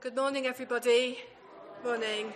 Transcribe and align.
Good 0.00 0.14
morning, 0.14 0.46
everybody. 0.46 1.18
Morning. 1.82 2.32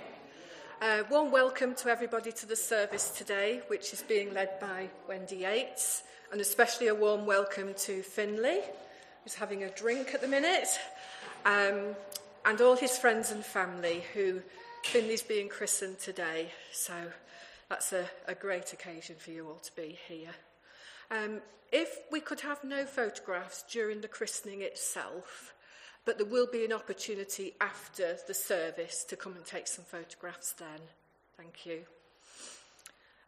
Uh, 0.81 1.05
warm 1.09 1.31
welcome 1.31 1.77
to 1.77 1.91
everybody 1.91 2.33
to 2.33 2.45
the 2.45 2.57
service 2.57 3.11
today, 3.11 3.61
which 3.69 3.93
is 3.93 4.03
being 4.03 4.35
led 4.35 4.59
by 4.59 4.89
Wendy 5.07 5.37
Yates, 5.37 6.03
and 6.33 6.41
especially 6.41 6.89
a 6.89 6.95
warm 6.95 7.25
welcome 7.25 7.73
to 7.75 8.03
Finley, 8.03 8.59
who's 9.23 9.35
having 9.35 9.63
a 9.63 9.71
drink 9.71 10.13
at 10.13 10.21
the 10.21 10.27
minute, 10.27 10.67
um, 11.45 11.95
and 12.45 12.61
all 12.61 12.75
his 12.75 12.99
friends 12.99 13.31
and 13.31 13.45
family 13.45 14.03
who 14.13 14.41
Finley's 14.83 15.23
being 15.23 15.49
christened 15.49 16.01
today. 16.01 16.51
So 16.73 16.95
that's 17.69 17.93
a, 17.93 18.07
a 18.27 18.35
great 18.35 18.73
occasion 18.73 19.15
for 19.21 19.31
you 19.31 19.47
all 19.47 19.61
to 19.61 19.77
be 19.77 19.97
here. 20.09 20.35
Um, 21.13 21.39
if 21.71 22.01
we 22.11 22.19
could 22.19 22.41
have 22.41 22.65
no 22.65 22.85
photographs 22.87 23.63
during 23.71 24.01
the 24.01 24.09
christening 24.09 24.63
itself, 24.63 25.55
but 26.05 26.19
there 26.19 26.27
will 26.27 26.49
be 26.51 26.65
an 26.65 26.73
opportunity 26.73 27.55
after 27.61 28.17
the 28.27 28.35
service 28.35 29.05
to 29.05 29.17
come 29.17 29.35
and 29.35 29.45
take 29.45 29.67
some 29.67 29.85
photographs 29.85 30.53
then. 30.53 30.81
Thank 31.37 31.67
you. 31.67 31.83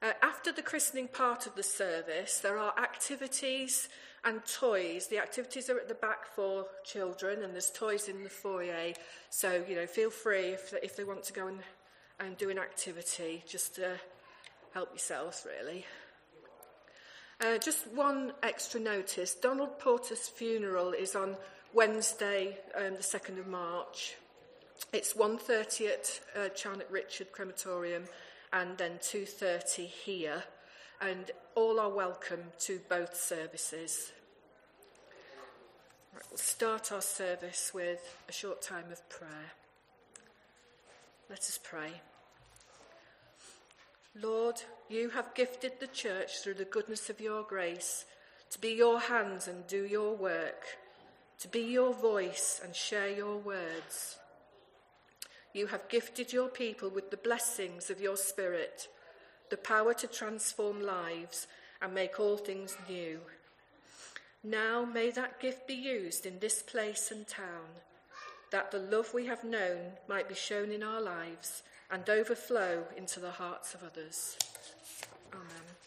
Uh, 0.03 0.13
after 0.23 0.53
the 0.53 0.63
christening 0.63 1.09
part 1.09 1.47
of 1.47 1.55
the 1.55 1.63
service, 1.63 2.39
there 2.39 2.59
are 2.59 2.75
activities 2.79 3.89
and 4.25 4.45
toys. 4.45 5.07
The 5.07 5.19
activities 5.19 5.71
are 5.71 5.79
at 5.79 5.89
the 5.89 5.95
back 5.95 6.27
for 6.35 6.67
children, 6.85 7.43
and 7.43 7.55
there's 7.55 7.71
toys 7.71 8.09
in 8.09 8.23
the 8.23 8.29
foyer. 8.29 8.93
So, 9.31 9.65
you 9.67 9.77
know, 9.77 9.87
feel 9.87 10.11
free 10.11 10.49
if, 10.49 10.75
if 10.83 10.97
they 10.97 11.05
want 11.05 11.23
to 11.25 11.33
go 11.33 11.47
and, 11.47 11.61
and 12.21 12.37
do 12.37 12.51
an 12.51 12.59
activity, 12.59 13.45
just 13.47 13.77
to 13.77 13.97
help 14.73 14.91
yourselves, 14.91 15.47
really. 15.47 15.87
Uh, 17.41 17.59
just 17.59 17.87
one 17.89 18.33
extra 18.43 18.81
notice 18.81 19.35
Donald 19.35 19.79
Porter's 19.79 20.29
funeral 20.29 20.93
is 20.93 21.17
on 21.17 21.37
Wednesday, 21.75 22.57
um, 22.77 22.95
the 22.95 23.01
2nd 23.01 23.41
of 23.41 23.49
March. 23.49 24.15
It's 24.93 25.15
1.30 25.15 25.89
at 25.89 26.21
uh, 26.37 26.49
Charnock 26.51 26.87
Richard 26.89 27.33
Crematorium 27.33 28.05
and 28.53 28.79
then 28.79 28.93
2.30 28.99 29.87
here. 29.87 30.45
And 31.01 31.33
all 31.57 31.81
are 31.81 31.91
welcome 31.91 32.45
to 32.61 32.81
both 32.89 33.17
services. 33.17 34.13
Right, 36.15 36.23
we'll 36.31 36.39
start 36.39 36.93
our 36.93 37.03
service 37.03 37.73
with 37.75 38.19
a 38.29 38.33
short 38.33 38.63
time 38.63 38.93
of 38.93 39.09
prayer. 39.09 39.51
Let 41.29 41.41
us 41.41 41.59
pray. 41.61 41.91
Lord, 44.23 44.63
you 44.89 45.11
have 45.11 45.35
gifted 45.35 45.73
the 45.81 45.89
church 45.89 46.39
through 46.39 46.55
the 46.55 46.67
goodness 46.67 47.11
of 47.11 47.21
your 47.21 47.43
grace 47.43 48.05
to 48.53 48.61
be 48.61 48.69
your 48.69 49.01
hands 49.01 49.49
and 49.49 49.67
do 49.67 49.85
your 49.85 50.15
work 50.15 50.67
to 51.41 51.49
be 51.49 51.61
your 51.61 51.93
voice 51.93 52.61
and 52.63 52.75
share 52.75 53.11
your 53.11 53.37
words. 53.37 54.17
You 55.53 55.67
have 55.69 55.89
gifted 55.89 56.33
your 56.33 56.49
people 56.49 56.89
with 56.89 57.11
the 57.11 57.17
blessings 57.17 57.91
of 57.91 58.01
your 58.01 58.17
Spirit, 58.17 58.89
the 59.51 59.57
power 59.57 59.95
to 59.95 60.07
transform 60.07 60.81
lives 60.81 61.47
and 61.81 61.95
make 61.95 62.19
all 62.19 62.37
things 62.37 62.77
new. 62.89 63.21
Now 64.43 64.85
may 64.85 65.11
that 65.11 65.41
gift 65.41 65.67
be 65.67 65.75
used 65.75 66.27
in 66.27 66.39
this 66.39 66.63
place 66.63 67.11
and 67.11 67.27
town, 67.27 67.81
that 68.51 68.71
the 68.71 68.79
love 68.79 69.15
we 69.15 69.27
have 69.27 69.45
known 69.45 69.93
might 70.09 70.29
be 70.29 70.35
shown 70.35 70.71
in 70.71 70.83
our 70.83 71.01
lives 71.01 71.63
and 71.91 72.09
overflow 72.09 72.85
into 72.97 73.21
the 73.21 73.31
hearts 73.31 73.75
of 73.75 73.83
others. 73.83 74.37
Amen. 75.33 75.84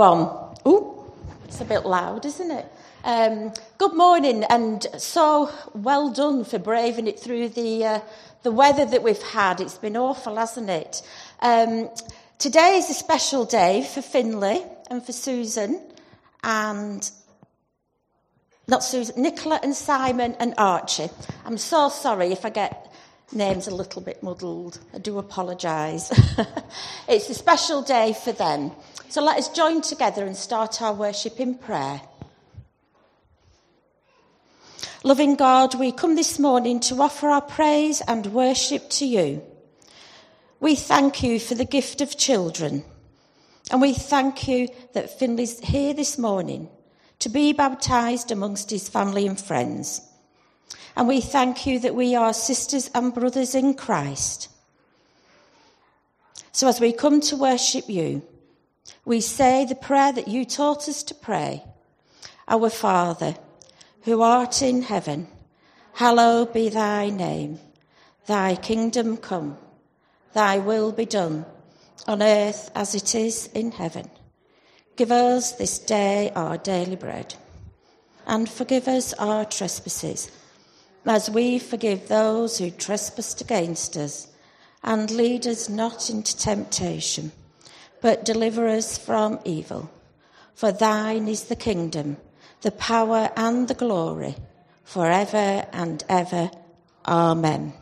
On. 0.00 0.56
Ooh, 0.66 1.04
it's 1.44 1.60
a 1.60 1.64
bit 1.64 1.84
loud, 1.84 2.24
isn't 2.24 2.50
it? 2.50 2.66
Um, 3.04 3.52
good 3.78 3.94
morning, 3.94 4.44
and 4.44 4.86
so 4.98 5.50
well 5.74 6.10
done 6.10 6.44
for 6.44 6.58
braving 6.58 7.06
it 7.06 7.18
through 7.18 7.50
the 7.50 7.84
uh, 7.84 8.00
the 8.42 8.50
weather 8.50 8.84
that 8.84 9.02
we've 9.02 9.22
had. 9.22 9.60
It's 9.60 9.78
been 9.78 9.96
awful, 9.96 10.36
hasn't 10.36 10.70
it? 10.70 11.02
Um, 11.40 11.90
today 12.38 12.76
is 12.76 12.90
a 12.90 12.94
special 12.94 13.44
day 13.44 13.82
for 13.82 14.02
Finley 14.02 14.62
and 14.90 15.04
for 15.04 15.12
Susan, 15.12 15.80
and 16.42 17.10
not 18.68 18.84
Susan, 18.84 19.20
Nicola 19.20 19.60
and 19.62 19.74
Simon 19.74 20.36
and 20.38 20.54
Archie. 20.56 21.10
I'm 21.44 21.58
so 21.58 21.88
sorry 21.88 22.32
if 22.32 22.44
I 22.44 22.50
get 22.50 22.92
names 23.32 23.66
a 23.66 23.74
little 23.74 24.02
bit 24.02 24.22
muddled. 24.22 24.78
I 24.94 24.98
do 24.98 25.18
apologise. 25.18 26.10
it's 27.08 27.28
a 27.28 27.34
special 27.34 27.82
day 27.82 28.12
for 28.12 28.32
them. 28.32 28.72
So 29.10 29.20
let 29.24 29.38
us 29.38 29.48
join 29.48 29.82
together 29.82 30.24
and 30.24 30.36
start 30.36 30.80
our 30.80 30.94
worship 30.94 31.40
in 31.40 31.56
prayer. 31.56 32.00
Loving 35.02 35.34
God, 35.34 35.74
we 35.74 35.90
come 35.90 36.14
this 36.14 36.38
morning 36.38 36.78
to 36.78 37.02
offer 37.02 37.28
our 37.28 37.40
praise 37.40 38.00
and 38.06 38.26
worship 38.26 38.88
to 38.90 39.04
you. 39.04 39.42
We 40.60 40.76
thank 40.76 41.24
you 41.24 41.40
for 41.40 41.56
the 41.56 41.64
gift 41.64 42.00
of 42.00 42.16
children. 42.16 42.84
And 43.72 43.80
we 43.80 43.94
thank 43.94 44.46
you 44.46 44.68
that 44.92 45.18
Finley's 45.18 45.58
here 45.58 45.92
this 45.92 46.16
morning 46.16 46.68
to 47.18 47.28
be 47.28 47.52
baptised 47.52 48.30
amongst 48.30 48.70
his 48.70 48.88
family 48.88 49.26
and 49.26 49.40
friends. 49.40 50.02
And 50.94 51.08
we 51.08 51.20
thank 51.20 51.66
you 51.66 51.80
that 51.80 51.96
we 51.96 52.14
are 52.14 52.32
sisters 52.32 52.88
and 52.94 53.12
brothers 53.12 53.56
in 53.56 53.74
Christ. 53.74 54.50
So 56.52 56.68
as 56.68 56.78
we 56.78 56.92
come 56.92 57.20
to 57.22 57.36
worship 57.36 57.88
you, 57.88 58.22
we 59.04 59.20
say 59.20 59.64
the 59.64 59.74
prayer 59.74 60.12
that 60.12 60.28
you 60.28 60.44
taught 60.44 60.88
us 60.88 61.02
to 61.04 61.14
pray 61.14 61.64
Our 62.48 62.70
Father, 62.70 63.36
who 64.02 64.22
art 64.22 64.62
in 64.62 64.82
heaven, 64.82 65.28
hallowed 65.94 66.52
be 66.52 66.68
thy 66.68 67.10
name. 67.10 67.58
Thy 68.26 68.54
kingdom 68.54 69.16
come, 69.16 69.58
thy 70.34 70.58
will 70.58 70.92
be 70.92 71.06
done, 71.06 71.44
on 72.06 72.22
earth 72.22 72.70
as 72.74 72.94
it 72.94 73.14
is 73.14 73.48
in 73.54 73.72
heaven. 73.72 74.10
Give 74.96 75.10
us 75.10 75.52
this 75.52 75.78
day 75.78 76.30
our 76.36 76.58
daily 76.58 76.96
bread, 76.96 77.34
and 78.26 78.48
forgive 78.48 78.86
us 78.86 79.12
our 79.14 79.44
trespasses, 79.44 80.30
as 81.06 81.30
we 81.30 81.58
forgive 81.58 82.08
those 82.08 82.58
who 82.58 82.70
trespass 82.70 83.40
against 83.40 83.96
us. 83.96 84.28
And 84.82 85.10
lead 85.10 85.46
us 85.46 85.68
not 85.68 86.08
into 86.08 86.36
temptation 86.36 87.32
but 88.00 88.24
deliver 88.24 88.68
us 88.68 88.98
from 88.98 89.38
evil. 89.44 89.90
For 90.54 90.72
thine 90.72 91.28
is 91.28 91.44
the 91.44 91.56
kingdom, 91.56 92.16
the 92.62 92.70
power, 92.70 93.30
and 93.36 93.68
the 93.68 93.74
glory, 93.74 94.36
forever 94.84 95.66
and 95.72 96.04
ever. 96.08 96.50
Amen. 97.06 97.72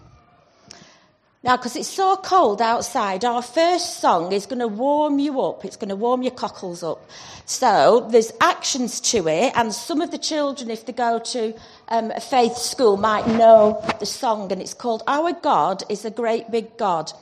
Now, 1.43 1.57
because 1.57 1.77
it's 1.77 1.89
so 1.89 2.17
cold 2.17 2.61
outside, 2.61 3.25
our 3.25 3.43
first 3.43 4.01
song 4.01 4.33
is 4.33 4.47
going 4.47 4.59
to 4.59 4.67
warm 4.67 5.21
you 5.21 5.41
up. 5.41 5.65
It's 5.65 5.77
going 5.77 5.89
to 5.89 5.97
warm 5.97 6.23
your 6.23 6.33
cockles 6.33 6.83
up. 6.83 7.09
So 7.47 8.09
there's 8.11 8.33
actions 8.41 9.01
to 9.13 9.29
it, 9.29 9.53
and 9.55 9.73
some 9.73 10.01
of 10.01 10.11
the 10.11 10.19
children, 10.19 10.69
if 10.69 10.85
they 10.85 10.93
go 10.93 11.21
to 11.21 11.55
um, 11.89 12.13
faith 12.21 12.57
school, 12.57 12.97
might 12.97 13.27
know 13.27 13.81
the 14.01 14.07
song, 14.07 14.51
and 14.51 14.61
it's 14.61 14.75
called 14.75 15.05
Our 15.07 15.33
God 15.33 15.85
is 15.89 16.05
a 16.05 16.11
Great 16.11 16.51
Big 16.51 16.77
God. 16.77 17.13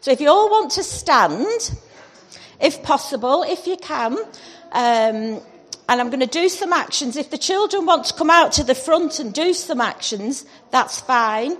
So 0.00 0.10
if 0.10 0.20
you 0.20 0.30
all 0.30 0.50
want 0.50 0.72
to 0.72 0.82
stand, 0.82 1.78
if 2.60 2.82
possible, 2.82 3.42
if 3.42 3.66
you 3.66 3.76
can. 3.76 4.16
Um, 4.72 5.40
and 5.88 6.00
I'm 6.00 6.10
going 6.10 6.20
to 6.20 6.26
do 6.26 6.48
some 6.48 6.72
actions. 6.72 7.16
If 7.16 7.30
the 7.30 7.38
children 7.38 7.86
want 7.86 8.06
to 8.06 8.14
come 8.14 8.30
out 8.30 8.52
to 8.52 8.64
the 8.64 8.74
front 8.74 9.20
and 9.20 9.32
do 9.32 9.52
some 9.52 9.80
actions, 9.80 10.44
that's 10.70 11.00
fine. 11.00 11.56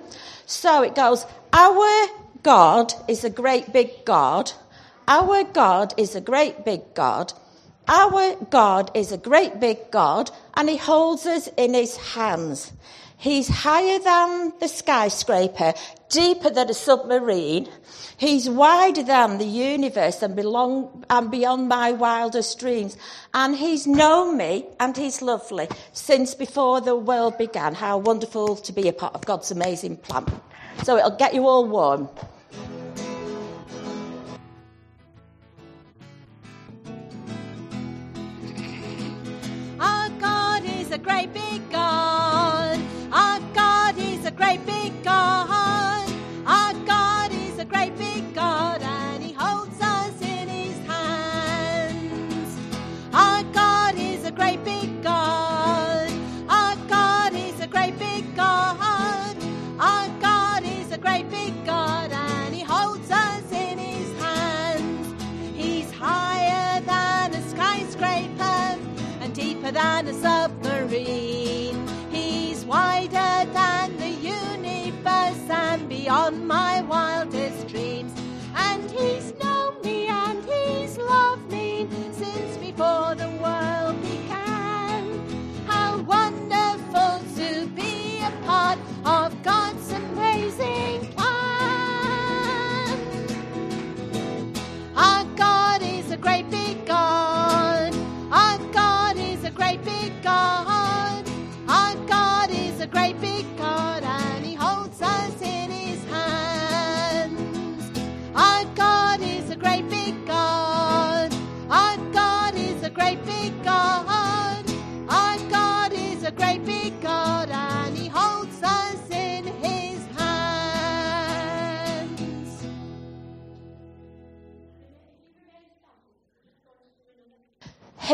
So 0.46 0.82
it 0.82 0.94
goes, 0.94 1.24
Our 1.52 2.08
God 2.42 2.92
is 3.08 3.24
a 3.24 3.30
great 3.30 3.72
big 3.72 4.04
God. 4.04 4.52
Our 5.08 5.44
God 5.44 5.94
is 5.96 6.16
a 6.16 6.20
great 6.20 6.64
big 6.64 6.94
God. 6.94 7.32
Our 7.88 8.34
God 8.50 8.90
is 8.94 9.12
a 9.12 9.18
great 9.18 9.60
big 9.60 9.92
God, 9.92 10.32
and 10.54 10.68
He 10.68 10.76
holds 10.76 11.24
us 11.26 11.48
in 11.56 11.74
His 11.74 11.96
hands. 11.96 12.72
He's 13.18 13.48
higher 13.48 13.98
than 13.98 14.52
the 14.60 14.68
skyscraper, 14.68 15.72
deeper 16.10 16.50
than 16.50 16.68
a 16.68 16.74
submarine. 16.74 17.66
He's 18.18 18.48
wider 18.48 19.02
than 19.02 19.38
the 19.38 19.46
universe 19.46 20.22
and, 20.22 20.36
belong, 20.36 21.04
and 21.08 21.30
beyond 21.30 21.68
my 21.68 21.92
wildest 21.92 22.58
dreams. 22.58 22.96
And 23.32 23.56
he's 23.56 23.86
known 23.86 24.36
me 24.36 24.66
and 24.78 24.96
he's 24.96 25.22
lovely 25.22 25.68
since 25.92 26.34
before 26.34 26.80
the 26.82 26.94
world 26.94 27.38
began. 27.38 27.74
How 27.74 27.98
wonderful 27.98 28.56
to 28.56 28.72
be 28.72 28.86
a 28.86 28.92
part 28.92 29.14
of 29.14 29.24
God's 29.24 29.50
amazing 29.50 29.96
plan. 29.96 30.26
So 30.84 30.96
it'll 30.98 31.16
get 31.16 31.34
you 31.34 31.46
all 31.46 31.66
warm. 31.66 32.08
Our 39.80 40.10
God 40.20 40.64
is 40.64 40.90
a 40.90 40.98
great 40.98 41.32
big 41.32 41.70
God. 41.70 42.45
Our 43.16 43.40
God 43.54 43.96
is 43.98 44.26
a 44.26 44.30
great 44.30 44.66
big 44.66 44.92
God. 45.02 45.75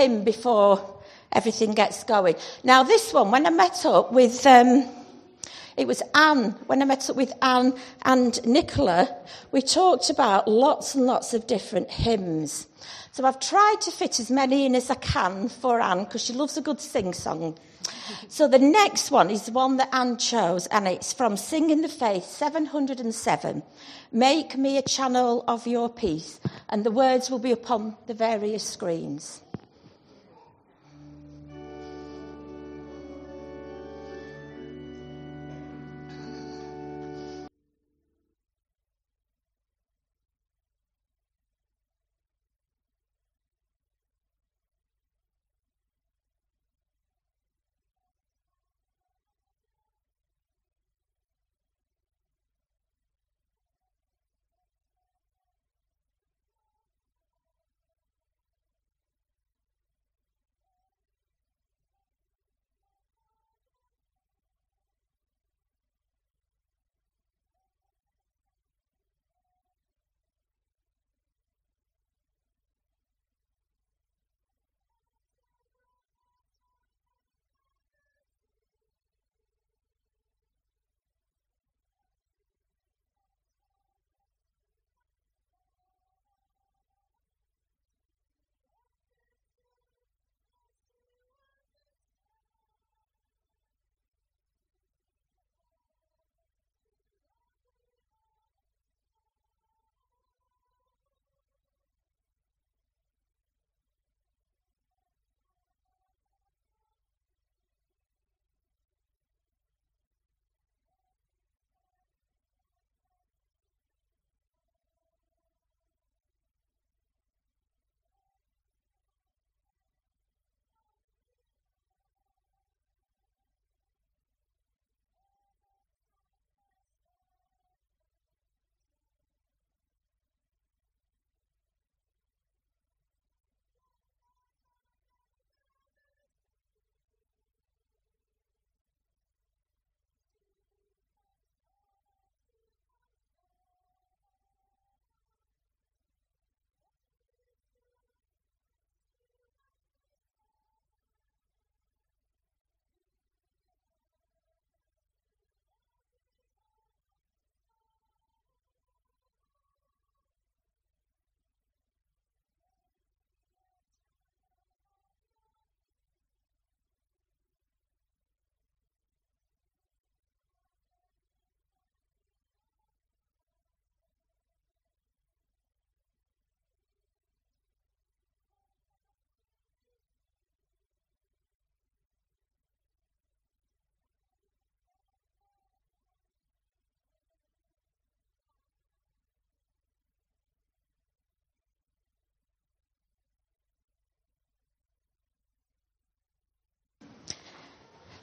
Hymn 0.02 0.24
before 0.24 1.00
everything 1.30 1.74
gets 1.74 2.02
going. 2.02 2.34
Now, 2.64 2.82
this 2.82 3.12
one, 3.12 3.30
when 3.30 3.46
I 3.46 3.50
met 3.50 3.86
up 3.86 4.12
with, 4.12 4.44
um, 4.46 4.84
it 5.76 5.86
was 5.86 6.02
Anne, 6.12 6.56
when 6.66 6.82
I 6.82 6.86
met 6.86 7.08
up 7.08 7.14
with 7.14 7.32
Anne 7.40 7.72
and 8.04 8.44
Nicola, 8.44 9.16
we 9.52 9.62
talked 9.62 10.10
about 10.10 10.48
lots 10.48 10.96
and 10.96 11.06
lots 11.06 11.34
of 11.34 11.46
different 11.46 11.88
hymns. 11.88 12.66
So 13.12 13.24
I've 13.24 13.38
tried 13.38 13.76
to 13.82 13.92
fit 13.92 14.18
as 14.18 14.28
many 14.28 14.66
in 14.66 14.74
as 14.74 14.90
I 14.90 14.96
can 14.96 15.48
for 15.48 15.80
Anne 15.80 16.02
because 16.02 16.24
she 16.24 16.32
loves 16.32 16.56
a 16.56 16.62
good 16.62 16.80
sing 16.80 17.14
song. 17.14 17.56
So 18.26 18.48
the 18.48 18.58
next 18.58 19.12
one 19.12 19.30
is 19.30 19.46
the 19.46 19.52
one 19.52 19.76
that 19.76 19.94
Anne 19.94 20.16
chose, 20.16 20.66
and 20.66 20.88
it's 20.88 21.12
from 21.12 21.36
Singing 21.36 21.82
the 21.82 21.88
Faith 21.88 22.24
707. 22.24 23.62
Make 24.10 24.58
me 24.58 24.78
a 24.78 24.82
channel 24.82 25.44
of 25.46 25.68
your 25.68 25.88
peace, 25.88 26.40
and 26.68 26.82
the 26.82 26.90
words 26.90 27.30
will 27.30 27.38
be 27.38 27.52
upon 27.52 27.96
the 28.08 28.14
various 28.14 28.64
screens. 28.64 29.41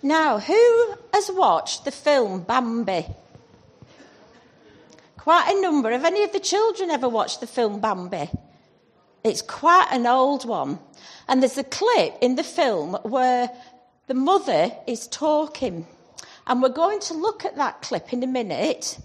Now, 0.01 0.39
who 0.39 0.95
has 1.13 1.29
watched 1.29 1.83
the 1.83 1.91
film 1.91 2.43
Bambi? 2.43 3.05
Quite 5.17 5.53
a 5.53 5.61
number. 5.61 5.91
Have 5.91 6.05
any 6.05 6.23
of 6.23 6.31
the 6.31 6.39
children 6.39 6.89
ever 6.89 7.09
watched 7.09 7.41
the 7.41 7.47
film 7.47 7.81
Bambi? 7.81 8.29
It's 9.25 9.41
quite 9.41 9.89
an 9.91 10.07
old 10.07 10.45
one. 10.45 10.79
And 11.27 11.41
there's 11.41 11.57
a 11.57 11.65
clip 11.65 12.15
in 12.21 12.35
the 12.35 12.43
film 12.43 12.93
where 13.03 13.49
the 14.07 14.13
mother 14.13 14.71
is 14.87 15.07
talking. 15.07 15.85
And 16.47 16.61
we're 16.61 16.69
going 16.69 17.01
to 17.01 17.13
look 17.13 17.43
at 17.43 17.57
that 17.57 17.81
clip 17.81 18.13
in 18.13 18.23
a 18.23 18.27
minute. 18.27 18.99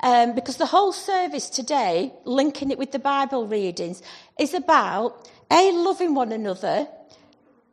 Um, 0.00 0.36
because 0.36 0.56
the 0.56 0.66
whole 0.66 0.92
service 0.92 1.50
today, 1.50 2.12
linking 2.24 2.70
it 2.70 2.78
with 2.78 2.92
the 2.92 3.00
Bible 3.00 3.48
readings, 3.48 4.00
is 4.38 4.54
about 4.54 5.28
A, 5.50 5.72
loving 5.72 6.14
one 6.14 6.30
another, 6.30 6.86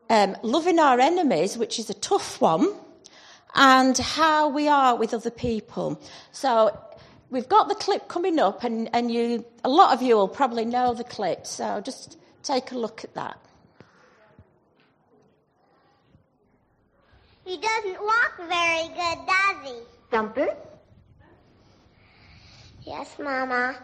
um, 0.09 0.35
loving 0.43 0.79
our 0.79 0.99
enemies, 0.99 1.57
which 1.57 1.79
is 1.79 1.89
a 1.89 1.93
tough 1.93 2.41
one, 2.41 2.73
and 3.55 3.97
how 3.97 4.49
we 4.49 4.67
are 4.67 4.95
with 4.95 5.13
other 5.13 5.31
people. 5.31 5.99
So 6.31 6.77
we've 7.29 7.49
got 7.49 7.69
the 7.69 7.75
clip 7.75 8.07
coming 8.07 8.39
up, 8.39 8.63
and, 8.63 8.89
and 8.93 9.11
you, 9.11 9.45
a 9.63 9.69
lot 9.69 9.93
of 9.93 10.01
you 10.01 10.15
will 10.15 10.27
probably 10.27 10.65
know 10.65 10.93
the 10.93 11.03
clip. 11.03 11.47
So 11.47 11.81
just 11.81 12.17
take 12.43 12.71
a 12.71 12.77
look 12.77 13.03
at 13.03 13.13
that. 13.15 13.39
He 17.45 17.57
doesn't 17.57 18.01
walk 18.01 18.33
very 18.47 18.87
good, 18.89 19.19
does 19.27 19.71
he? 19.71 19.79
Thumper, 20.11 20.55
Yes, 22.85 23.17
Mama. 23.19 23.75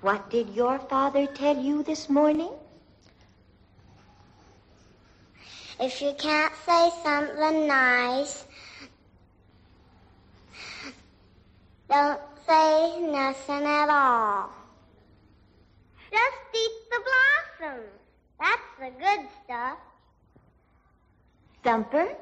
what 0.00 0.28
did 0.30 0.48
your 0.50 0.78
father 0.78 1.26
tell 1.26 1.56
you 1.56 1.82
this 1.84 2.08
morning? 2.08 2.50
If 5.80 6.02
you 6.02 6.12
can't 6.18 6.52
say 6.66 6.90
something 7.04 7.66
nice, 7.68 8.44
don't 11.88 12.20
say 12.46 13.00
nothing 13.00 13.64
at 13.64 13.88
all. 13.88 14.50
Just 16.10 16.36
eat 16.54 16.72
the 16.90 17.00
blossoms. 17.08 17.90
That's 18.40 18.62
the 18.80 18.90
good 18.98 19.28
stuff. 19.44 19.78
Thumper, 21.62 22.14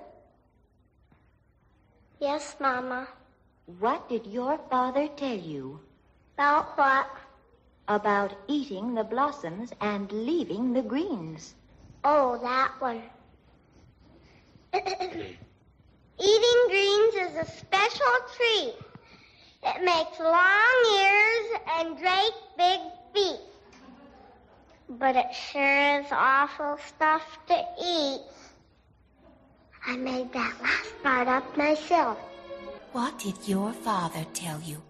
Yes, 2.20 2.56
Mama. 2.60 3.06
what 3.78 4.08
did 4.08 4.26
your 4.26 4.58
father 4.70 5.08
tell 5.16 5.36
you? 5.36 5.80
About 6.34 6.76
what? 6.78 7.06
about 7.88 8.34
eating 8.48 8.94
the 8.94 9.04
blossoms 9.04 9.72
and 9.80 10.10
leaving 10.10 10.72
the 10.72 10.82
greens. 10.82 11.54
Oh, 12.02 12.36
that 12.42 12.72
one. 12.80 13.00
Eating 16.18 16.60
greens 16.68 17.14
is 17.14 17.36
a 17.36 17.46
special 17.46 18.14
treat. 18.36 18.74
It 19.62 19.84
makes 19.84 20.18
long 20.20 20.84
ears 21.00 21.60
and 21.78 21.96
great 21.98 22.32
big 22.56 22.80
feet. 23.14 23.40
But 24.88 25.16
it 25.16 25.26
sure 25.34 26.00
is 26.00 26.06
awful 26.12 26.78
stuff 26.86 27.38
to 27.48 27.64
eat. 27.82 28.20
I 29.86 29.96
made 29.96 30.32
that 30.32 30.54
last 30.62 31.02
part 31.02 31.28
up 31.28 31.56
myself. 31.56 32.18
What 32.92 33.18
did 33.18 33.34
your 33.46 33.72
father 33.72 34.24
tell 34.32 34.60
you 34.60 34.80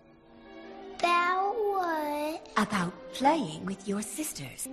About 0.98 1.54
what? 1.56 2.48
about 2.56 2.92
playing 3.14 3.64
with 3.66 3.86
your 3.88 4.00
sisters? 4.02 4.68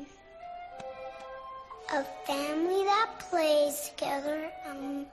A 1.94 2.04
family 2.26 2.84
that 2.86 3.20
plays 3.20 3.90
together 3.90 4.50
um 4.68 5.06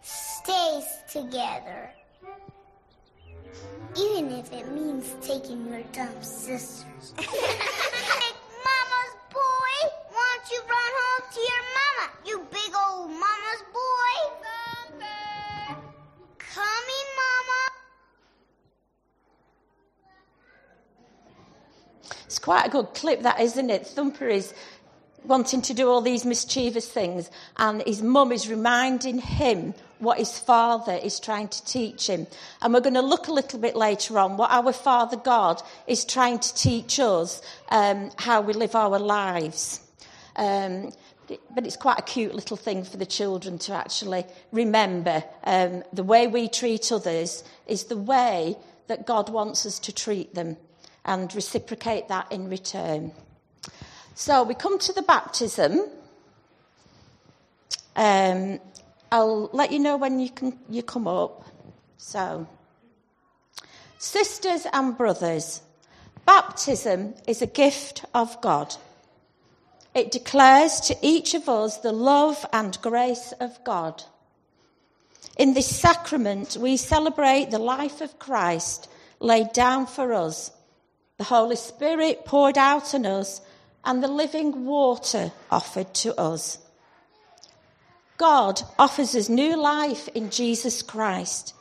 stays 0.00 0.86
together. 1.12 1.90
Even 3.98 4.30
if 4.32 4.50
it 4.50 4.66
means 4.72 5.14
taking 5.20 5.66
your 5.68 5.82
dumb 5.92 6.22
sisters. 6.22 7.12
mama's 7.18 9.14
boy, 9.28 9.76
why 10.08 10.38
don't 10.38 10.50
you 10.50 10.60
run 10.60 10.92
home 11.00 11.24
to 11.34 11.40
your 11.50 11.64
mama? 11.76 12.04
You 12.24 12.38
big 12.50 12.72
old 12.74 13.10
mama's 13.10 13.62
boy. 13.74 14.14
Coming, 16.38 17.08
mama. 17.20 17.60
It's 22.24 22.38
quite 22.38 22.66
a 22.66 22.70
good 22.70 22.94
clip, 22.94 23.20
that, 23.22 23.38
isn't 23.38 23.68
it? 23.68 23.86
Thumper 23.86 24.28
is 24.28 24.54
wanting 25.24 25.62
to 25.62 25.74
do 25.74 25.88
all 25.88 26.00
these 26.00 26.24
mischievous 26.24 26.88
things, 26.88 27.30
and 27.56 27.82
his 27.82 28.02
mum 28.02 28.32
is 28.32 28.48
reminding 28.48 29.18
him 29.18 29.74
what 30.00 30.18
his 30.18 30.38
father 30.38 30.94
is 30.94 31.20
trying 31.20 31.48
to 31.48 31.64
teach 31.64 32.08
him. 32.08 32.26
And 32.62 32.72
we're 32.72 32.80
going 32.80 32.94
to 32.94 33.02
look 33.02 33.28
a 33.28 33.32
little 33.32 33.58
bit 33.58 33.76
later 33.76 34.18
on 34.18 34.36
what 34.36 34.50
our 34.50 34.72
Father 34.72 35.16
God 35.16 35.62
is 35.86 36.04
trying 36.04 36.38
to 36.38 36.54
teach 36.54 36.98
us 36.98 37.42
um, 37.70 38.10
how 38.16 38.40
we 38.40 38.54
live 38.54 38.74
our 38.74 38.98
lives. 38.98 39.80
Um, 40.36 40.92
but 41.54 41.66
it's 41.66 41.76
quite 41.76 41.98
a 41.98 42.02
cute 42.02 42.34
little 42.34 42.56
thing 42.56 42.82
for 42.82 42.96
the 42.96 43.06
children 43.06 43.58
to 43.58 43.74
actually 43.74 44.24
remember. 44.50 45.22
Um, 45.44 45.84
the 45.92 46.02
way 46.02 46.26
we 46.26 46.48
treat 46.48 46.90
others 46.90 47.44
is 47.66 47.84
the 47.84 47.96
way 47.96 48.56
that 48.88 49.06
God 49.06 49.28
wants 49.28 49.64
us 49.66 49.78
to 49.80 49.92
treat 49.92 50.34
them 50.34 50.56
and 51.04 51.32
reciprocate 51.34 52.08
that 52.08 52.32
in 52.32 52.48
return. 52.48 53.12
So 54.14 54.42
we 54.42 54.54
come 54.54 54.78
to 54.78 54.92
the 54.92 55.02
baptism. 55.02 55.80
Um, 57.96 58.60
I'll 59.10 59.50
let 59.52 59.72
you 59.72 59.78
know 59.78 59.96
when 59.96 60.20
you 60.20 60.30
can 60.30 60.58
you 60.68 60.82
come 60.82 61.08
up. 61.08 61.44
So, 61.96 62.46
sisters 63.98 64.66
and 64.72 64.96
brothers, 64.96 65.62
baptism 66.24 67.14
is 67.26 67.42
a 67.42 67.46
gift 67.46 68.04
of 68.14 68.40
God. 68.40 68.74
It 69.94 70.12
declares 70.12 70.80
to 70.82 70.96
each 71.02 71.34
of 71.34 71.48
us 71.48 71.78
the 71.78 71.92
love 71.92 72.46
and 72.52 72.80
grace 72.80 73.32
of 73.40 73.62
God. 73.64 74.04
In 75.36 75.54
this 75.54 75.74
sacrament, 75.74 76.56
we 76.60 76.76
celebrate 76.76 77.50
the 77.50 77.58
life 77.58 78.00
of 78.00 78.18
Christ 78.18 78.88
laid 79.20 79.52
down 79.52 79.86
for 79.86 80.12
us, 80.14 80.50
the 81.18 81.24
Holy 81.24 81.56
Spirit 81.56 82.24
poured 82.24 82.56
out 82.56 82.94
on 82.94 83.04
us, 83.04 83.40
and 83.84 84.02
the 84.02 84.08
living 84.08 84.64
water 84.66 85.32
offered 85.50 85.92
to 85.94 86.18
us. 86.20 86.58
God 88.16 88.60
offers 88.78 89.14
us 89.16 89.28
new 89.28 89.56
life 89.56 90.08
in 90.08 90.30
Jesus 90.30 90.82
Christ, 90.82 91.54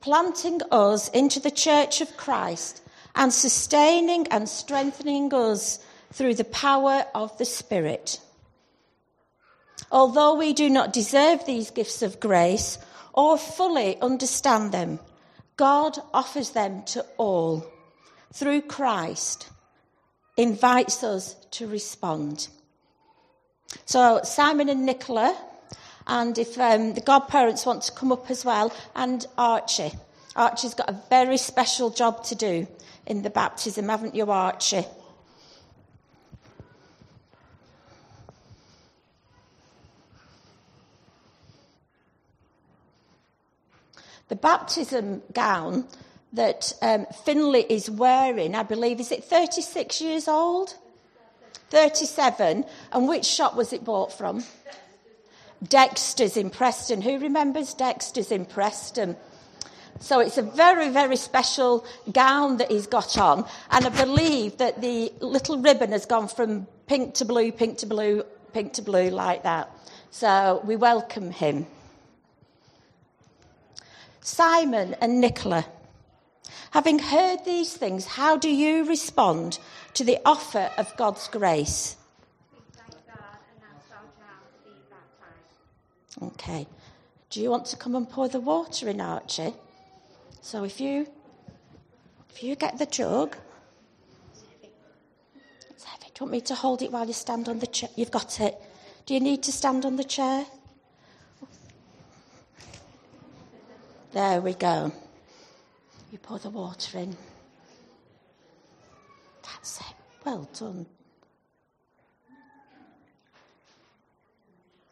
planting 0.00 0.60
us 0.72 1.08
into 1.10 1.38
the 1.38 1.50
church 1.50 2.00
of 2.00 2.16
Christ 2.16 2.82
and 3.14 3.32
sustaining 3.32 4.26
and 4.28 4.48
strengthening 4.48 5.32
us 5.32 5.78
through 6.12 6.34
the 6.34 6.44
power 6.44 7.06
of 7.14 7.36
the 7.38 7.44
Spirit. 7.44 8.20
Although 9.90 10.34
we 10.34 10.52
do 10.52 10.68
not 10.70 10.92
deserve 10.92 11.44
these 11.44 11.70
gifts 11.70 12.02
of 12.02 12.18
grace 12.18 12.78
or 13.12 13.36
fully 13.38 14.00
understand 14.00 14.72
them, 14.72 14.98
God 15.56 15.98
offers 16.12 16.50
them 16.50 16.82
to 16.86 17.04
all 17.18 17.66
through 18.32 18.62
Christ, 18.62 19.50
invites 20.36 21.02
us 21.02 21.34
to 21.52 21.66
respond. 21.66 22.48
So, 23.84 24.20
Simon 24.24 24.68
and 24.68 24.86
Nicola, 24.86 25.36
and 26.06 26.36
if 26.38 26.58
um, 26.58 26.94
the 26.94 27.00
godparents 27.00 27.64
want 27.64 27.82
to 27.84 27.92
come 27.92 28.12
up 28.12 28.30
as 28.30 28.44
well, 28.44 28.72
and 28.94 29.24
Archie. 29.38 29.92
Archie's 30.34 30.74
got 30.74 30.88
a 30.88 30.98
very 31.10 31.36
special 31.36 31.90
job 31.90 32.24
to 32.24 32.34
do 32.34 32.66
in 33.06 33.22
the 33.22 33.30
baptism, 33.30 33.88
haven't 33.88 34.14
you, 34.14 34.30
Archie? 34.30 34.84
The 44.28 44.36
baptism 44.36 45.22
gown 45.34 45.86
that 46.32 46.72
um, 46.82 47.06
Finley 47.24 47.66
is 47.68 47.90
wearing, 47.90 48.54
I 48.54 48.62
believe, 48.62 49.00
is 49.00 49.12
it 49.12 49.24
36 49.24 50.00
years 50.00 50.28
old? 50.28 50.74
37. 51.70 52.64
And 52.92 53.08
which 53.08 53.24
shop 53.24 53.54
was 53.54 53.72
it 53.72 53.84
bought 53.84 54.12
from? 54.12 54.44
Dexter's 55.66 56.36
in 56.36 56.50
Preston. 56.50 57.02
Who 57.02 57.18
remembers 57.18 57.74
Dexter's 57.74 58.32
in 58.32 58.44
Preston? 58.44 59.16
So 60.00 60.20
it's 60.20 60.36
a 60.36 60.42
very, 60.42 60.88
very 60.88 61.16
special 61.16 61.86
gown 62.12 62.56
that 62.56 62.70
he's 62.70 62.86
got 62.86 63.16
on. 63.16 63.46
And 63.70 63.86
I 63.86 63.88
believe 63.90 64.56
that 64.58 64.80
the 64.80 65.12
little 65.20 65.58
ribbon 65.58 65.92
has 65.92 66.06
gone 66.06 66.28
from 66.28 66.66
pink 66.86 67.14
to 67.14 67.24
blue, 67.24 67.52
pink 67.52 67.78
to 67.78 67.86
blue, 67.86 68.24
pink 68.52 68.72
to 68.74 68.82
blue, 68.82 69.10
like 69.10 69.44
that. 69.44 69.70
So 70.10 70.60
we 70.64 70.76
welcome 70.76 71.30
him. 71.30 71.66
Simon 74.20 74.96
and 75.00 75.20
Nicola. 75.20 75.64
Having 76.72 77.00
heard 77.00 77.44
these 77.44 77.74
things, 77.74 78.06
how 78.06 78.36
do 78.36 78.48
you 78.48 78.84
respond 78.84 79.58
to 79.94 80.04
the 80.04 80.18
offer 80.24 80.70
of 80.78 80.96
God's 80.96 81.28
grace? 81.28 81.96
Okay. 86.20 86.66
Do 87.30 87.40
you 87.40 87.50
want 87.50 87.66
to 87.66 87.76
come 87.76 87.94
and 87.94 88.08
pour 88.08 88.28
the 88.28 88.40
water 88.40 88.88
in, 88.88 89.00
Archie? 89.00 89.54
So 90.40 90.64
if 90.64 90.80
you 90.80 91.06
if 92.30 92.42
you 92.42 92.56
get 92.56 92.78
the 92.78 92.86
jug, 92.86 93.36
it's 95.70 95.84
heavy. 95.84 96.06
Do 96.06 96.10
you 96.20 96.26
want 96.26 96.32
me 96.32 96.40
to 96.42 96.54
hold 96.54 96.82
it 96.82 96.92
while 96.92 97.06
you 97.06 97.12
stand 97.12 97.48
on 97.48 97.58
the 97.58 97.66
chair? 97.66 97.90
You've 97.96 98.10
got 98.10 98.40
it. 98.40 98.60
Do 99.06 99.14
you 99.14 99.20
need 99.20 99.42
to 99.44 99.52
stand 99.52 99.84
on 99.84 99.96
the 99.96 100.04
chair? 100.04 100.46
There 104.12 104.40
we 104.40 104.52
go. 104.54 104.92
You 106.12 106.18
pour 106.18 106.38
the 106.38 106.50
water 106.50 106.98
in. 106.98 107.16
That's 109.42 109.80
it. 109.80 109.96
Well 110.26 110.46
done. 110.52 110.84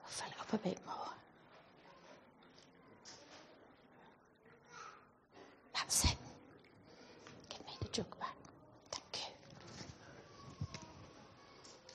Fill 0.06 0.28
it 0.28 0.40
up 0.40 0.52
a 0.54 0.56
bit 0.56 0.78
more. 0.86 0.96
That's 5.74 6.04
it. 6.06 6.16
Give 7.50 7.60
me 7.66 7.72
the 7.82 7.88
jug 7.88 8.18
back. 8.18 8.34
Thank 8.90 9.26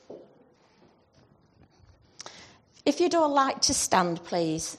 you. 0.10 0.18
If 2.86 3.00
you'd 3.00 3.16
all 3.16 3.34
like 3.34 3.60
to 3.62 3.74
stand, 3.74 4.24
please. 4.24 4.78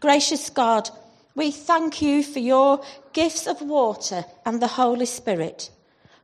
Gracious 0.00 0.48
God, 0.48 0.88
we 1.34 1.50
thank 1.50 2.00
you 2.00 2.22
for 2.22 2.38
your 2.38 2.80
gifts 3.12 3.46
of 3.46 3.60
water 3.60 4.24
and 4.46 4.60
the 4.60 4.66
Holy 4.66 5.04
Spirit, 5.04 5.70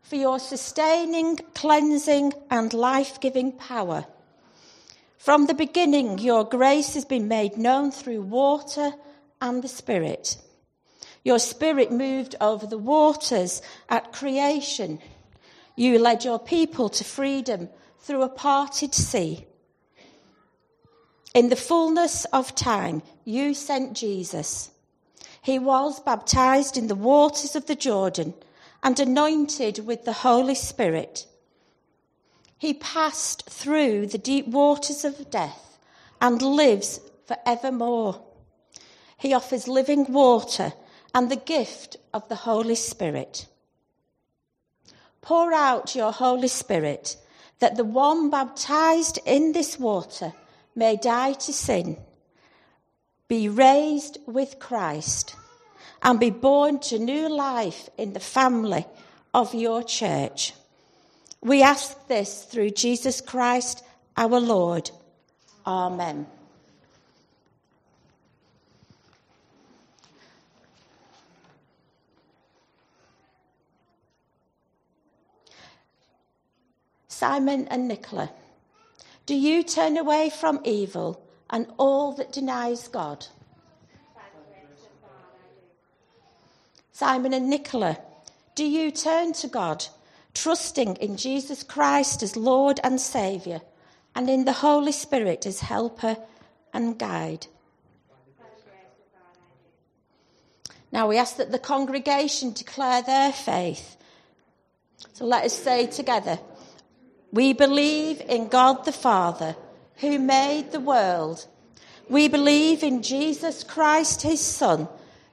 for 0.01 0.17
your 0.17 0.39
sustaining, 0.39 1.37
cleansing, 1.55 2.33
and 2.51 2.73
life 2.73 3.21
giving 3.21 3.53
power. 3.53 4.07
From 5.19 5.45
the 5.45 5.53
beginning, 5.55 6.19
your 6.19 6.43
grace 6.43 6.95
has 6.95 7.05
been 7.05 7.29
made 7.29 7.59
known 7.59 7.91
through 7.91 8.23
water 8.23 8.95
and 9.43 9.63
the 9.63 9.69
Spirit. 9.69 10.39
Your 11.23 11.39
Spirit 11.39 11.93
moved 11.93 12.35
over 12.41 12.67
the 12.67 12.79
waters 12.79 13.61
at 13.91 14.11
creation. 14.11 15.01
You 15.75 15.99
led 15.99 16.25
your 16.25 16.39
people 16.39 16.89
to 16.89 17.05
freedom 17.05 17.69
through 18.01 18.23
a 18.23 18.31
parted 18.31 18.95
sea. 18.95 19.45
In 21.35 21.49
the 21.49 21.57
fullness 21.57 22.25
of 22.27 22.55
time, 22.55 23.03
you 23.25 23.55
sent 23.55 23.95
Jesus, 23.95 24.71
he 25.43 25.59
was 25.59 26.01
baptized 26.01 26.77
in 26.77 26.89
the 26.89 26.95
waters 26.95 27.55
of 27.55 27.67
the 27.67 27.75
Jordan 27.75 28.35
and 28.83 28.99
anointed 28.99 29.87
with 29.87 30.05
the 30.05 30.13
Holy 30.13 30.55
Spirit. 30.55 31.27
He 32.59 32.75
passed 32.75 33.49
through 33.49 34.07
the 34.07 34.19
deep 34.19 34.49
waters 34.49 35.05
of 35.05 35.31
death 35.31 35.79
and 36.21 36.41
lives 36.41 37.01
for 37.27 37.37
evermore. 37.45 38.23
He 39.19 39.35
offers 39.35 39.69
living 39.69 40.13
water 40.13 40.73
and 41.15 41.31
the 41.31 41.37
gift 41.37 41.97
of 42.13 42.29
the 42.29 42.37
Holy 42.37 42.75
Spirit. 42.75 43.47
Pour 45.21 45.53
out 45.53 45.95
your 45.95 46.13
Holy 46.13 46.49
Spirit 46.49 47.17
that 47.59 47.77
the 47.77 47.85
one 47.85 48.31
baptized 48.31 49.19
in 49.27 49.53
this 49.53 49.79
water 49.79 50.33
may 50.77 50.97
die 50.97 51.33
to 51.33 51.53
sin 51.53 51.97
be 53.29 53.49
raised 53.49 54.19
with 54.27 54.59
Christ, 54.59 55.35
and 56.03 56.21
be 56.21 56.31
born 56.31 56.79
to 56.79 56.99
new 56.99 57.29
life 57.29 57.89
in 57.99 58.13
the 58.13 58.21
family 58.21 58.87
of 59.35 59.55
your 59.55 59.83
church. 59.83 60.53
We 61.41 61.63
ask 61.63 62.07
this 62.07 62.45
through 62.45 62.71
Jesus 62.71 63.21
Christ 63.21 63.83
our 64.17 64.39
Lord. 64.41 64.91
Amen. 65.67 66.27
Simon 77.09 77.67
and 77.69 77.89
Nicola, 77.89 78.31
do 79.27 79.35
you 79.35 79.63
turn 79.63 79.97
away 79.97 80.31
from 80.31 80.61
evil? 80.65 81.23
and 81.51 81.67
all 81.79 82.13
that 82.15 82.33
denies 82.33 82.89
God. 82.89 83.27
Simon 86.93 87.35
and 87.35 87.51
Nicola, 87.51 87.99
do 88.55 88.65
you 88.65 88.91
turn 88.91 89.35
to 89.35 89.49
God, 89.49 89.87
trusting 90.35 90.97
in 90.97 91.17
Jesus 91.17 91.63
Christ 91.63 92.23
as 92.23 92.37
Lord 92.37 92.81
and 92.83 93.01
Saviour, 93.01 93.61
and 94.15 94.31
in 94.31 94.47
the 94.47 94.53
Holy 94.53 94.93
Spirit 94.93 95.45
as 95.45 95.61
helper 95.61 96.17
and 96.73 96.99
guide? 96.99 97.47
Now 100.91 101.09
we 101.09 101.19
ask 101.19 101.37
that 101.37 101.53
the 101.53 101.59
congregation 101.59 102.53
declare 102.53 103.03
their 103.03 103.31
faith. 103.31 103.99
So 105.13 105.27
let 105.27 105.45
us 105.45 105.53
say 105.53 105.87
together, 105.87 106.39
we 107.33 107.53
believe 107.53 108.21
in 108.29 108.49
God 108.49 108.85
the 108.85 108.93
Father 108.93 109.57
who 109.97 110.19
made 110.19 110.73
the 110.73 110.81
world. 110.81 111.47
We 112.09 112.29
believe 112.29 112.83
in 112.83 113.03
Jesus 113.03 113.65
Christ, 113.65 114.23
his 114.23 114.41
Son, 114.41 114.89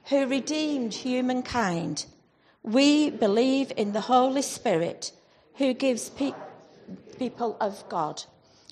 who 0.06 0.26
redeemed 0.26 0.94
humankind. 0.94 2.06
We 2.62 3.10
believe 3.10 3.72
in 3.76 3.92
the 3.92 4.00
Holy 4.00 4.42
Spirit, 4.42 5.12
who 5.56 5.74
gives 5.74 6.10
pe- 6.10 6.32
people 7.18 7.56
of 7.60 7.88
God. 7.88 8.24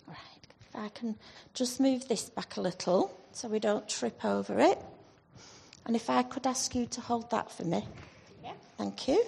Right, 0.07 0.17
if 0.61 0.75
I 0.75 0.89
can 0.89 1.17
just 1.55 1.79
move 1.79 2.09
this 2.09 2.29
back 2.29 2.57
a 2.57 2.61
little 2.61 3.17
so 3.33 3.49
we 3.49 3.59
don't 3.59 3.89
trip 3.89 4.25
over 4.25 4.59
it. 4.59 4.79
And 5.87 5.97
if 5.97 6.11
I 6.11 6.23
could 6.23 6.47
ask 6.47 6.75
you 6.75 6.87
to 6.87 7.01
hold 7.01 7.31
that 7.31 7.51
for 7.51 7.65
me. 7.65 7.87
Yeah. 8.43 8.53
Thank 8.79 9.09
you. 9.09 9.25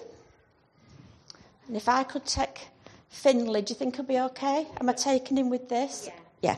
And 1.67 1.75
if 1.75 1.89
I 1.89 2.03
could 2.03 2.25
take 2.25 2.67
Finley, 3.15 3.61
do 3.63 3.71
you 3.71 3.75
think 3.75 3.95
he'll 3.95 4.05
be 4.05 4.19
okay? 4.19 4.67
Am 4.79 4.87
I 4.87 4.93
taking 4.93 5.37
him 5.37 5.49
with 5.49 5.67
this? 5.67 6.09
Yeah. 6.41 6.57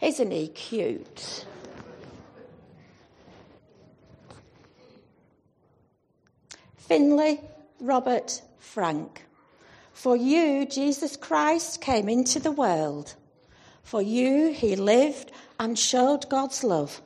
Isn't 0.00 0.30
he 0.30 0.48
cute? 0.48 1.46
Finley, 6.76 7.40
Robert, 7.80 8.42
Frank. 8.58 9.24
For 9.92 10.14
you, 10.14 10.66
Jesus 10.66 11.16
Christ 11.16 11.80
came 11.80 12.08
into 12.08 12.38
the 12.38 12.52
world. 12.52 13.14
For 13.82 14.02
you, 14.02 14.52
he 14.52 14.76
lived 14.76 15.32
and 15.58 15.76
showed 15.76 16.28
God's 16.28 16.62
love. 16.62 17.00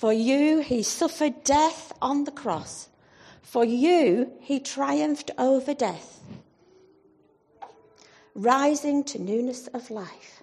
For 0.00 0.14
you, 0.14 0.60
he 0.60 0.82
suffered 0.82 1.44
death 1.44 1.92
on 2.00 2.24
the 2.24 2.30
cross. 2.30 2.88
For 3.42 3.66
you, 3.66 4.32
he 4.40 4.58
triumphed 4.58 5.30
over 5.36 5.74
death, 5.74 6.22
rising 8.34 9.04
to 9.04 9.18
newness 9.18 9.66
of 9.66 9.90
life. 9.90 10.42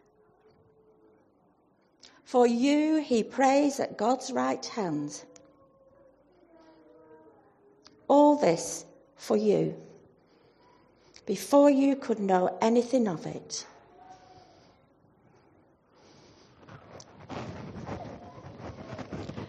For 2.23 2.45
you, 2.45 2.97
he 2.97 3.23
prays 3.23 3.79
at 3.79 3.97
God's 3.97 4.31
right 4.31 4.63
hand. 4.63 5.23
All 8.07 8.35
this 8.35 8.85
for 9.15 9.37
you, 9.37 9.75
before 11.25 11.71
you 11.71 11.95
could 11.95 12.19
know 12.19 12.55
anything 12.61 13.07
of 13.07 13.25
it. 13.25 13.65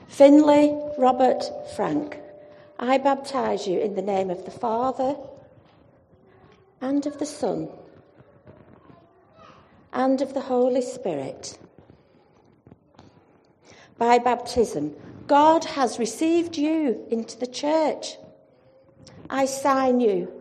Finley, 0.08 0.76
Robert, 0.98 1.44
Frank, 1.76 2.18
I 2.78 2.98
baptize 2.98 3.68
you 3.68 3.78
in 3.78 3.94
the 3.94 4.02
name 4.02 4.30
of 4.30 4.44
the 4.44 4.50
Father 4.50 5.16
and 6.80 7.06
of 7.06 7.18
the 7.18 7.26
Son 7.26 7.68
and 9.92 10.20
of 10.20 10.34
the 10.34 10.40
Holy 10.40 10.82
Spirit. 10.82 11.58
By 13.98 14.18
baptism, 14.18 14.96
God 15.26 15.64
has 15.64 15.98
received 15.98 16.56
you 16.56 17.06
into 17.10 17.38
the 17.38 17.46
church. 17.46 18.16
I 19.28 19.44
sign 19.44 20.00
you 20.00 20.32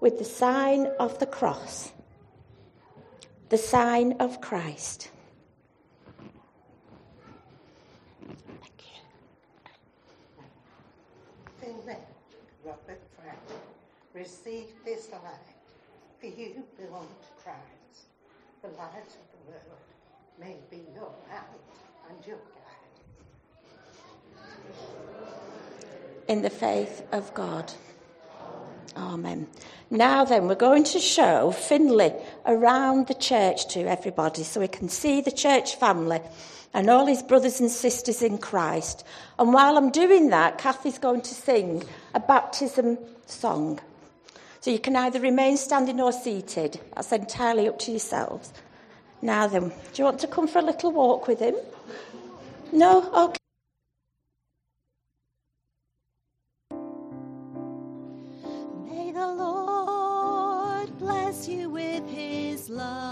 with 0.00 0.18
the 0.18 0.24
sign 0.24 0.86
of 1.00 1.18
the 1.18 1.26
cross, 1.26 1.92
the 3.48 3.58
sign 3.58 4.12
of 4.20 4.40
Christ. 4.40 5.10
Receive 14.16 14.64
this 14.84 15.10
light, 15.12 15.20
for 16.18 16.26
you 16.26 16.64
belong 16.78 17.06
to 17.06 17.42
Christ. 17.44 18.06
The 18.62 18.68
light 18.68 19.06
of 19.06 19.26
the 19.32 19.50
world 19.50 19.86
may 20.40 20.56
be 20.70 20.82
your 20.94 21.12
light 21.30 21.42
and 22.08 22.26
your 22.26 22.36
guide. 22.36 22.96
In 26.28 26.40
the 26.42 26.50
faith 26.50 27.02
of 27.12 27.32
God. 27.34 27.72
Amen. 28.96 29.46
Now 29.90 30.24
then, 30.24 30.48
we're 30.48 30.54
going 30.54 30.84
to 30.84 30.98
show 30.98 31.50
Finley 31.50 32.12
around 32.46 33.08
the 33.08 33.14
church 33.14 33.68
to 33.74 33.80
everybody 33.80 34.42
so 34.42 34.60
we 34.60 34.68
can 34.68 34.88
see 34.88 35.20
the 35.20 35.30
church 35.30 35.76
family 35.76 36.20
and 36.72 36.88
all 36.88 37.04
his 37.06 37.22
brothers 37.22 37.60
and 37.60 37.70
sisters 37.70 38.22
in 38.22 38.38
Christ. 38.38 39.04
And 39.38 39.52
while 39.52 39.76
I'm 39.76 39.90
doing 39.90 40.30
that, 40.30 40.56
Kathy's 40.56 40.98
going 40.98 41.20
to 41.20 41.34
sing 41.34 41.84
a 42.14 42.20
baptism 42.20 42.96
song. 43.26 43.78
So 44.66 44.72
you 44.72 44.80
can 44.80 44.96
either 44.96 45.20
remain 45.20 45.56
standing 45.56 46.00
or 46.00 46.10
seated. 46.10 46.80
That's 46.96 47.12
entirely 47.12 47.68
up 47.68 47.78
to 47.78 47.92
yourselves. 47.92 48.52
Now 49.22 49.46
then, 49.46 49.68
do 49.68 49.74
you 49.94 50.02
want 50.02 50.18
to 50.18 50.26
come 50.26 50.48
for 50.48 50.58
a 50.58 50.62
little 50.62 50.90
walk 50.90 51.28
with 51.28 51.38
him? 51.38 51.54
No? 52.72 53.08
Okay. 53.14 53.38
May 58.90 59.12
the 59.12 59.28
Lord 59.28 60.98
bless 60.98 61.46
you 61.46 61.70
with 61.70 62.04
his 62.08 62.68
love. 62.68 63.05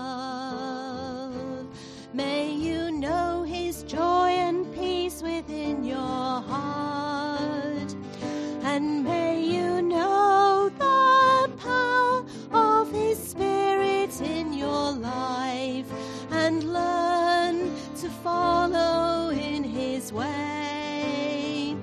Follow 18.25 19.29
in 19.29 19.63
his 19.63 20.11
way. 20.11 21.77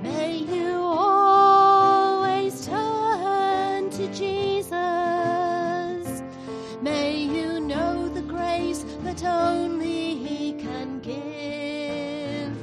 May 0.00 0.36
you 0.36 0.76
always 0.80 2.64
turn 2.64 3.90
to 3.90 4.06
Jesus. 4.14 4.72
May 6.80 7.16
you 7.16 7.58
know 7.58 8.08
the 8.08 8.22
grace 8.22 8.84
that 9.02 9.24
only 9.24 10.14
He 10.24 10.52
can 10.52 11.00
give. 11.00 12.56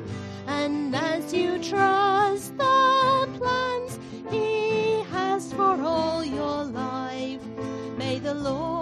And 0.47 0.95
as 0.95 1.33
you 1.33 1.61
trust 1.61 2.57
the 2.57 3.27
plans 3.37 3.99
He 4.31 5.01
has 5.11 5.51
for 5.51 5.75
all 5.81 6.23
your 6.23 6.63
life, 6.63 7.43
may 7.97 8.19
the 8.19 8.33
Lord 8.33 8.74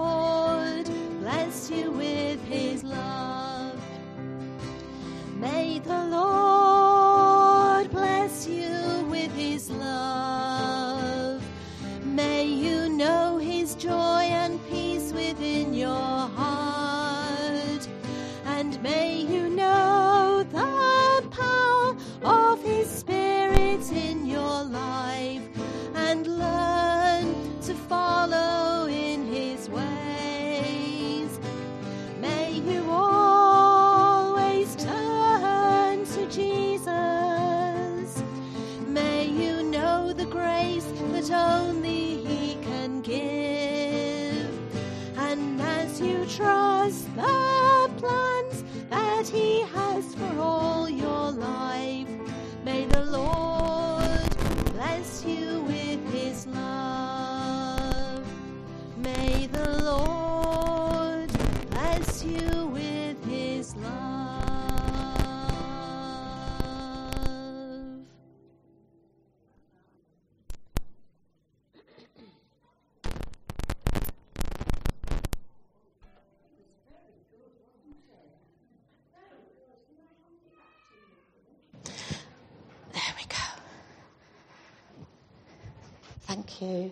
you. 86.63 86.91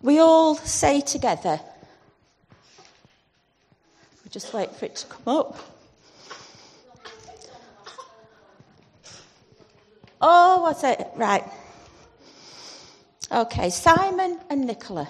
We 0.00 0.18
all 0.18 0.56
say 0.56 1.00
together, 1.00 1.60
we 4.24 4.30
just 4.30 4.52
wait 4.52 4.74
for 4.74 4.86
it 4.86 4.96
to 4.96 5.06
come 5.06 5.38
up. 5.38 5.56
Oh, 10.20 10.62
was 10.62 10.82
it? 10.84 11.06
Right. 11.16 11.44
Okay, 13.30 13.70
Simon 13.70 14.38
and 14.50 14.66
Nicola. 14.66 15.08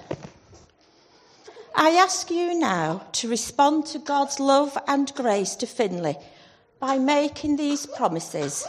I 1.74 1.90
ask 1.92 2.30
you 2.30 2.58
now 2.58 3.06
to 3.12 3.28
respond 3.28 3.86
to 3.86 3.98
God's 3.98 4.38
love 4.38 4.76
and 4.86 5.12
grace 5.14 5.56
to 5.56 5.66
Finley 5.66 6.16
by 6.78 6.98
making 6.98 7.56
these 7.56 7.86
promises. 7.86 8.66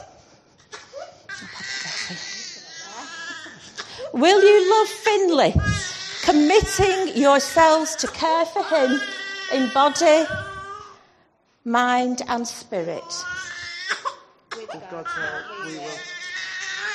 Will 4.13 4.43
you 4.43 4.69
love 4.69 4.87
Finley, 4.89 5.55
committing 6.21 7.17
yourselves 7.19 7.95
to 7.95 8.05
care 8.05 8.45
for 8.45 8.63
him 8.63 9.01
in 9.51 9.73
body, 9.73 10.25
mind, 11.65 12.21
and 12.27 12.47
spirit? 12.47 13.03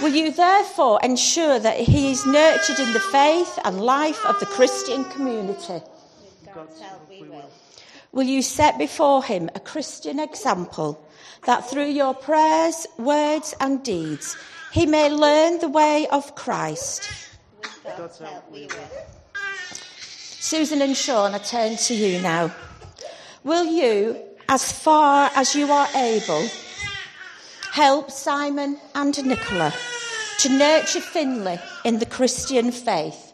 Will 0.01 0.15
you 0.15 0.31
therefore 0.31 1.01
ensure 1.03 1.59
that 1.59 1.81
he 1.81 2.13
is 2.13 2.25
nurtured 2.25 2.79
in 2.79 2.93
the 2.93 3.01
faith 3.01 3.59
and 3.65 3.81
life 3.81 4.25
of 4.25 4.39
the 4.39 4.47
Christian 4.47 5.03
community? 5.07 5.81
Will 8.13 8.29
you 8.29 8.43
set 8.43 8.79
before 8.79 9.25
him 9.25 9.51
a 9.57 9.61
Christian 9.61 10.21
example 10.21 11.05
that 11.47 11.69
through 11.69 11.89
your 11.89 12.15
prayers, 12.15 12.87
words, 12.97 13.57
and 13.61 13.83
deeds 13.83 14.37
he 14.73 14.87
may 14.87 15.11
learn 15.11 15.59
the 15.59 15.69
way 15.69 16.07
of 16.11 16.35
Christ? 16.35 17.11
Susan 20.41 20.83
and 20.83 20.97
Sean, 20.97 21.35
I 21.35 21.39
turn 21.39 21.77
to 21.77 21.95
you 21.95 22.21
now. 22.21 22.51
Will 23.45 23.67
you, 23.67 24.17
as 24.49 24.73
far 24.73 25.31
as 25.35 25.55
you 25.55 25.71
are 25.71 25.89
able, 25.97 26.47
help 27.73 28.11
Simon 28.11 28.79
and 28.95 29.25
Nicola 29.25 29.73
to 30.39 30.49
nurture 30.49 31.01
Finley 31.01 31.59
in 31.85 31.99
the 31.99 32.07
Christian 32.07 32.73
faith? 32.73 33.33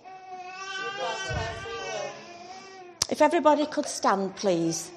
If 3.11 3.20
everybody 3.20 3.66
could 3.66 3.87
stand, 3.87 4.35
please. 4.37 4.90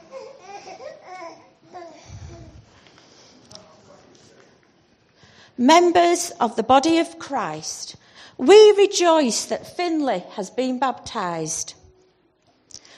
Members 5.57 6.31
of 6.39 6.55
the 6.55 6.63
body 6.63 6.99
of 6.99 7.17
Christ, 7.17 7.95
we 8.37 8.71
rejoice 8.73 9.45
that 9.45 9.75
Finley 9.75 10.23
has 10.33 10.51
been 10.51 10.77
baptised. 10.77 11.73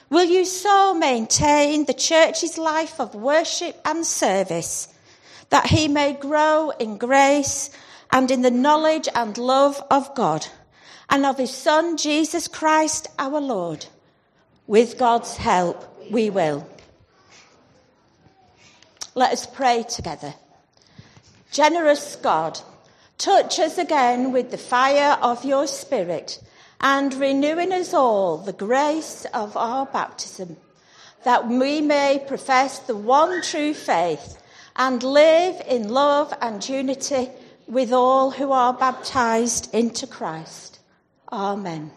Will 0.09 0.25
you 0.25 0.43
so 0.43 0.93
maintain 0.93 1.85
the 1.85 1.93
church's 1.93 2.57
life 2.57 2.99
of 2.99 3.15
worship 3.15 3.79
and 3.85 4.05
service 4.05 4.89
that 5.49 5.67
he 5.67 5.87
may 5.87 6.13
grow 6.13 6.71
in 6.71 6.97
grace 6.97 7.69
and 8.11 8.29
in 8.29 8.41
the 8.41 8.51
knowledge 8.51 9.07
and 9.15 9.37
love 9.37 9.81
of 9.89 10.13
God 10.13 10.45
and 11.09 11.25
of 11.25 11.37
his 11.37 11.53
Son, 11.53 11.95
Jesus 11.95 12.49
Christ 12.49 13.07
our 13.17 13.39
Lord? 13.39 13.85
With 14.67 14.97
God's 14.97 15.37
help, 15.37 16.11
we 16.11 16.29
will. 16.29 16.67
Let 19.15 19.31
us 19.31 19.45
pray 19.45 19.83
together. 19.83 20.33
Generous 21.51 22.15
God, 22.15 22.59
touch 23.17 23.59
us 23.59 23.77
again 23.77 24.31
with 24.31 24.51
the 24.51 24.57
fire 24.57 25.17
of 25.21 25.43
your 25.43 25.65
Spirit 25.65 26.39
and 26.79 27.13
renew 27.15 27.57
in 27.57 27.73
us 27.73 27.93
all 27.93 28.37
the 28.37 28.53
grace 28.53 29.25
of 29.33 29.57
our 29.57 29.85
baptism, 29.87 30.57
that 31.23 31.47
we 31.47 31.81
may 31.81 32.23
profess 32.27 32.79
the 32.79 32.95
one 32.95 33.41
true 33.41 33.73
faith 33.73 34.41
and 34.75 35.01
live 35.01 35.59
in 35.67 35.89
love 35.89 36.33
and 36.41 36.67
unity 36.69 37.29
with 37.67 37.91
all 37.91 38.31
who 38.31 38.51
are 38.51 38.73
baptized 38.73 39.73
into 39.73 40.07
Christ. 40.07 40.79
Amen. 41.31 41.91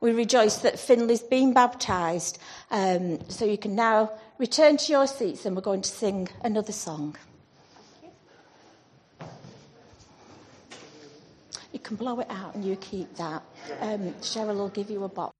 We 0.00 0.10
rejoice 0.10 0.56
that 0.58 0.80
Finley's 0.80 1.22
been 1.22 1.54
baptised. 1.54 2.38
Um, 2.72 3.20
so 3.28 3.44
you 3.44 3.56
can 3.56 3.76
now 3.76 4.10
return 4.38 4.76
to 4.78 4.92
your 4.92 5.06
seats 5.06 5.46
and 5.46 5.54
we're 5.54 5.62
going 5.62 5.82
to 5.82 5.90
sing 5.90 6.28
another 6.42 6.72
song. 6.72 7.16
Can 11.82 11.96
blow 11.96 12.20
it 12.20 12.26
out 12.30 12.54
and 12.54 12.64
you 12.64 12.76
keep 12.76 13.14
that. 13.16 13.42
Um, 13.80 14.14
Cheryl 14.20 14.56
will 14.56 14.68
give 14.68 14.90
you 14.90 15.04
a 15.04 15.08
box. 15.08 15.32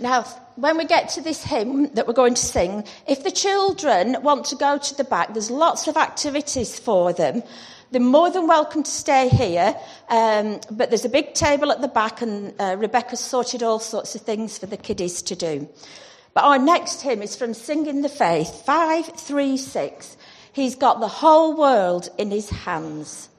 Now, 0.00 0.22
when 0.56 0.78
we 0.78 0.86
get 0.86 1.10
to 1.10 1.20
this 1.20 1.44
hymn 1.44 1.92
that 1.92 2.06
we're 2.06 2.14
going 2.14 2.32
to 2.32 2.42
sing, 2.42 2.84
if 3.06 3.22
the 3.22 3.30
children 3.30 4.16
want 4.22 4.46
to 4.46 4.56
go 4.56 4.78
to 4.78 4.94
the 4.94 5.04
back, 5.04 5.34
there's 5.34 5.50
lots 5.50 5.88
of 5.88 5.98
activities 5.98 6.78
for 6.78 7.12
them. 7.12 7.42
They're 7.90 8.00
more 8.00 8.30
than 8.30 8.46
welcome 8.46 8.82
to 8.82 8.90
stay 8.90 9.28
here, 9.28 9.76
um, 10.08 10.60
but 10.70 10.88
there's 10.88 11.04
a 11.04 11.10
big 11.10 11.34
table 11.34 11.70
at 11.70 11.82
the 11.82 11.88
back, 11.88 12.22
and 12.22 12.54
uh, 12.58 12.76
Rebecca's 12.78 13.20
sorted 13.20 13.62
all 13.62 13.78
sorts 13.78 14.14
of 14.14 14.22
things 14.22 14.56
for 14.56 14.66
the 14.66 14.78
kiddies 14.78 15.20
to 15.22 15.36
do. 15.36 15.68
But 16.34 16.44
our 16.44 16.58
next 16.58 17.00
hymn 17.00 17.22
is 17.22 17.34
from 17.34 17.54
Singing 17.54 18.02
the 18.02 18.08
Faith, 18.08 18.62
536. 18.66 20.16
He's 20.52 20.76
got 20.76 21.00
the 21.00 21.08
whole 21.08 21.56
world 21.56 22.10
in 22.18 22.30
his 22.30 22.50
hands. 22.50 23.29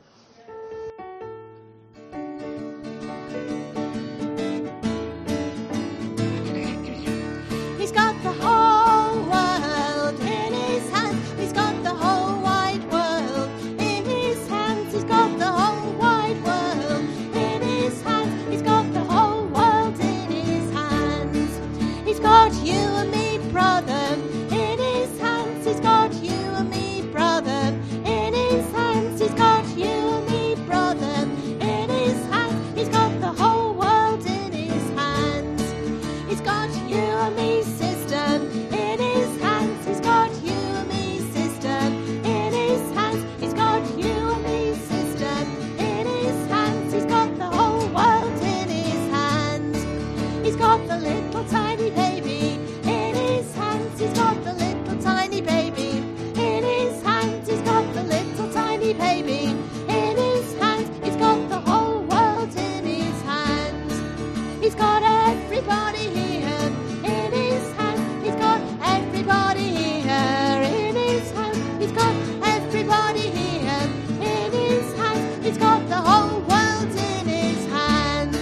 the 75.91 75.97
whole 75.97 76.39
world 76.47 76.91
in 77.11 77.27
his 77.27 77.65
hands. 77.67 78.37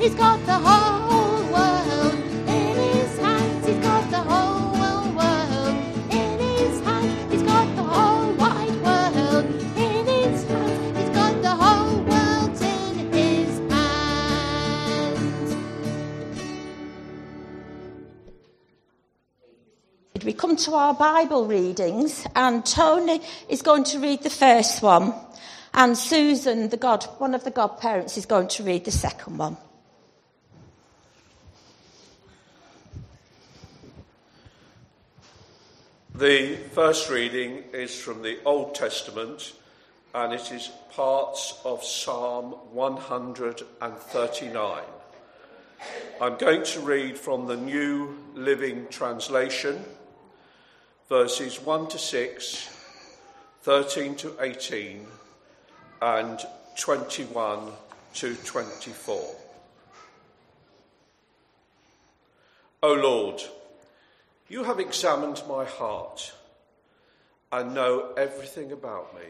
He's 0.00 0.14
got 0.14 0.38
the 0.46 0.54
whole 0.54 1.42
world 1.52 2.14
in 2.46 2.76
his 2.94 3.18
hands. 3.18 3.66
He's 3.66 3.80
got 3.82 4.08
the 4.12 4.22
whole 4.30 4.70
world 4.78 5.74
in 6.12 6.38
his 6.38 6.80
hands. 6.86 7.32
He's 7.32 7.42
got 7.42 7.66
the 7.74 7.82
whole 7.82 8.32
wide 8.34 8.76
world 8.86 9.46
in 9.76 10.06
his 10.06 10.44
hands. 10.44 10.96
He's 10.96 11.10
got 11.10 11.42
the 11.42 11.54
whole 11.62 11.98
world 12.04 12.62
in 12.62 13.12
his 13.12 13.58
hands. 13.72 15.56
We 20.24 20.32
come 20.32 20.54
to 20.56 20.74
our 20.74 20.94
Bible 20.94 21.46
readings, 21.46 22.24
and 22.36 22.64
Tony 22.64 23.20
is 23.48 23.62
going 23.62 23.82
to 23.84 23.98
read 23.98 24.22
the 24.22 24.30
first 24.30 24.82
one 24.82 25.12
and 25.76 25.96
Susan, 25.96 26.68
the 26.70 26.76
God, 26.78 27.04
one 27.18 27.34
of 27.34 27.44
the 27.44 27.50
godparents, 27.50 28.16
is 28.16 28.26
going 28.26 28.48
to 28.48 28.64
read 28.64 28.86
the 28.86 28.90
second 28.90 29.36
one. 29.36 29.58
The 36.14 36.56
first 36.72 37.10
reading 37.10 37.64
is 37.74 37.94
from 37.94 38.22
the 38.22 38.38
Old 38.46 38.74
Testament 38.74 39.52
and 40.14 40.32
it 40.32 40.50
is 40.50 40.70
parts 40.92 41.60
of 41.62 41.84
Psalm 41.84 42.52
139. 42.72 44.82
I'm 46.18 46.38
going 46.38 46.64
to 46.64 46.80
read 46.80 47.18
from 47.18 47.46
the 47.46 47.58
New 47.58 48.16
Living 48.34 48.86
Translation, 48.88 49.84
verses 51.10 51.60
1 51.60 51.88
to 51.88 51.98
6, 51.98 52.68
13 53.60 54.14
to 54.14 54.34
18, 54.40 55.06
and 56.02 56.40
21 56.76 57.72
to 58.14 58.34
24. 58.34 59.34
O 62.82 62.92
Lord, 62.92 63.42
you 64.48 64.64
have 64.64 64.78
examined 64.78 65.42
my 65.48 65.64
heart 65.64 66.32
and 67.50 67.74
know 67.74 68.12
everything 68.16 68.72
about 68.72 69.14
me. 69.14 69.26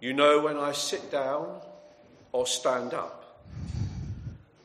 You 0.00 0.12
know 0.12 0.40
when 0.42 0.56
I 0.56 0.72
sit 0.72 1.10
down 1.10 1.60
or 2.32 2.46
stand 2.46 2.92
up. 2.92 3.42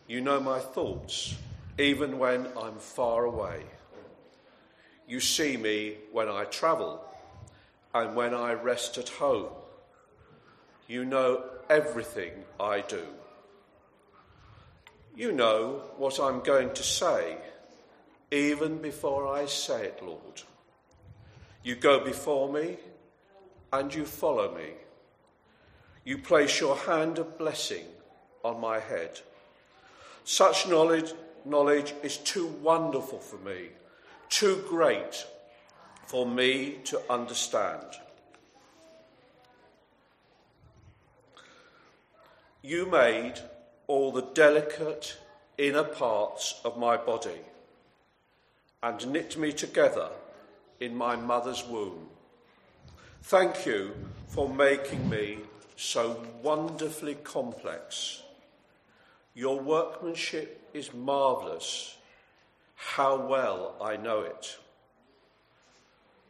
You 0.07 0.19
know 0.19 0.41
my 0.41 0.59
thoughts, 0.59 1.35
even 1.79 2.19
when 2.19 2.47
I'm 2.59 2.75
far 2.77 3.23
away. 3.23 3.63
You 5.07 5.21
see 5.21 5.55
me 5.55 5.95
when 6.11 6.27
I 6.27 6.43
travel 6.43 7.01
and 7.93 8.15
when 8.15 8.33
I 8.33 8.53
rest 8.53 8.97
at 8.97 9.09
home. 9.09 9.47
You 10.91 11.05
know 11.05 11.45
everything 11.69 12.33
I 12.59 12.81
do. 12.81 13.05
You 15.15 15.31
know 15.31 15.83
what 15.95 16.19
I'm 16.19 16.41
going 16.41 16.73
to 16.73 16.83
say 16.83 17.37
even 18.29 18.81
before 18.81 19.33
I 19.33 19.45
say 19.45 19.85
it, 19.85 20.03
Lord. 20.03 20.41
You 21.63 21.75
go 21.75 22.03
before 22.03 22.51
me 22.51 22.75
and 23.71 23.95
you 23.95 24.03
follow 24.03 24.53
me. 24.53 24.71
You 26.03 26.17
place 26.17 26.59
your 26.59 26.75
hand 26.75 27.19
of 27.19 27.37
blessing 27.37 27.85
on 28.43 28.59
my 28.59 28.79
head. 28.79 29.21
Such 30.25 30.67
knowledge, 30.67 31.13
knowledge 31.45 31.93
is 32.03 32.17
too 32.17 32.47
wonderful 32.47 33.19
for 33.19 33.37
me, 33.37 33.69
too 34.27 34.61
great 34.67 35.25
for 36.05 36.25
me 36.25 36.79
to 36.83 37.01
understand. 37.09 37.85
You 42.63 42.85
made 42.85 43.39
all 43.87 44.11
the 44.11 44.21
delicate 44.21 45.17
inner 45.57 45.83
parts 45.83 46.61
of 46.63 46.77
my 46.77 46.95
body 46.95 47.41
and 48.83 49.11
knit 49.11 49.35
me 49.35 49.51
together 49.51 50.09
in 50.79 50.95
my 50.95 51.15
mother's 51.15 51.65
womb. 51.65 52.07
Thank 53.23 53.65
you 53.65 53.93
for 54.27 54.47
making 54.47 55.09
me 55.09 55.39
so 55.75 56.23
wonderfully 56.43 57.15
complex. 57.15 58.21
Your 59.33 59.59
workmanship 59.59 60.69
is 60.73 60.93
marvellous. 60.93 61.97
How 62.75 63.15
well 63.15 63.75
I 63.81 63.97
know 63.97 64.21
it. 64.21 64.57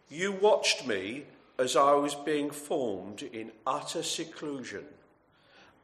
You 0.10 0.32
watched 0.32 0.88
me 0.88 1.26
as 1.58 1.76
I 1.76 1.94
was 1.94 2.16
being 2.16 2.52
formed 2.52 3.22
in 3.22 3.52
utter 3.68 4.04
seclusion, 4.04 4.86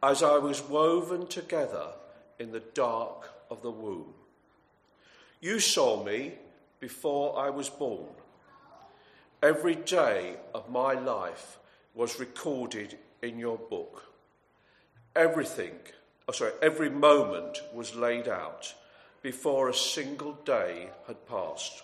as 0.01 0.21
I 0.21 0.37
was 0.37 0.61
woven 0.61 1.27
together 1.27 1.87
in 2.39 2.51
the 2.51 2.63
dark 2.73 3.29
of 3.49 3.61
the 3.61 3.71
womb. 3.71 4.13
You 5.41 5.59
saw 5.59 6.03
me 6.03 6.33
before 6.79 7.37
I 7.39 7.49
was 7.49 7.69
born. 7.69 8.09
Every 9.41 9.75
day 9.75 10.35
of 10.53 10.69
my 10.69 10.93
life 10.93 11.57
was 11.93 12.19
recorded 12.19 12.97
in 13.21 13.39
your 13.39 13.57
book. 13.57 14.03
Everything, 15.15 15.73
oh 16.27 16.31
sorry, 16.31 16.53
every 16.61 16.89
moment 16.89 17.61
was 17.73 17.95
laid 17.95 18.27
out 18.27 18.73
before 19.21 19.69
a 19.69 19.73
single 19.73 20.33
day 20.45 20.89
had 21.07 21.27
passed. 21.27 21.83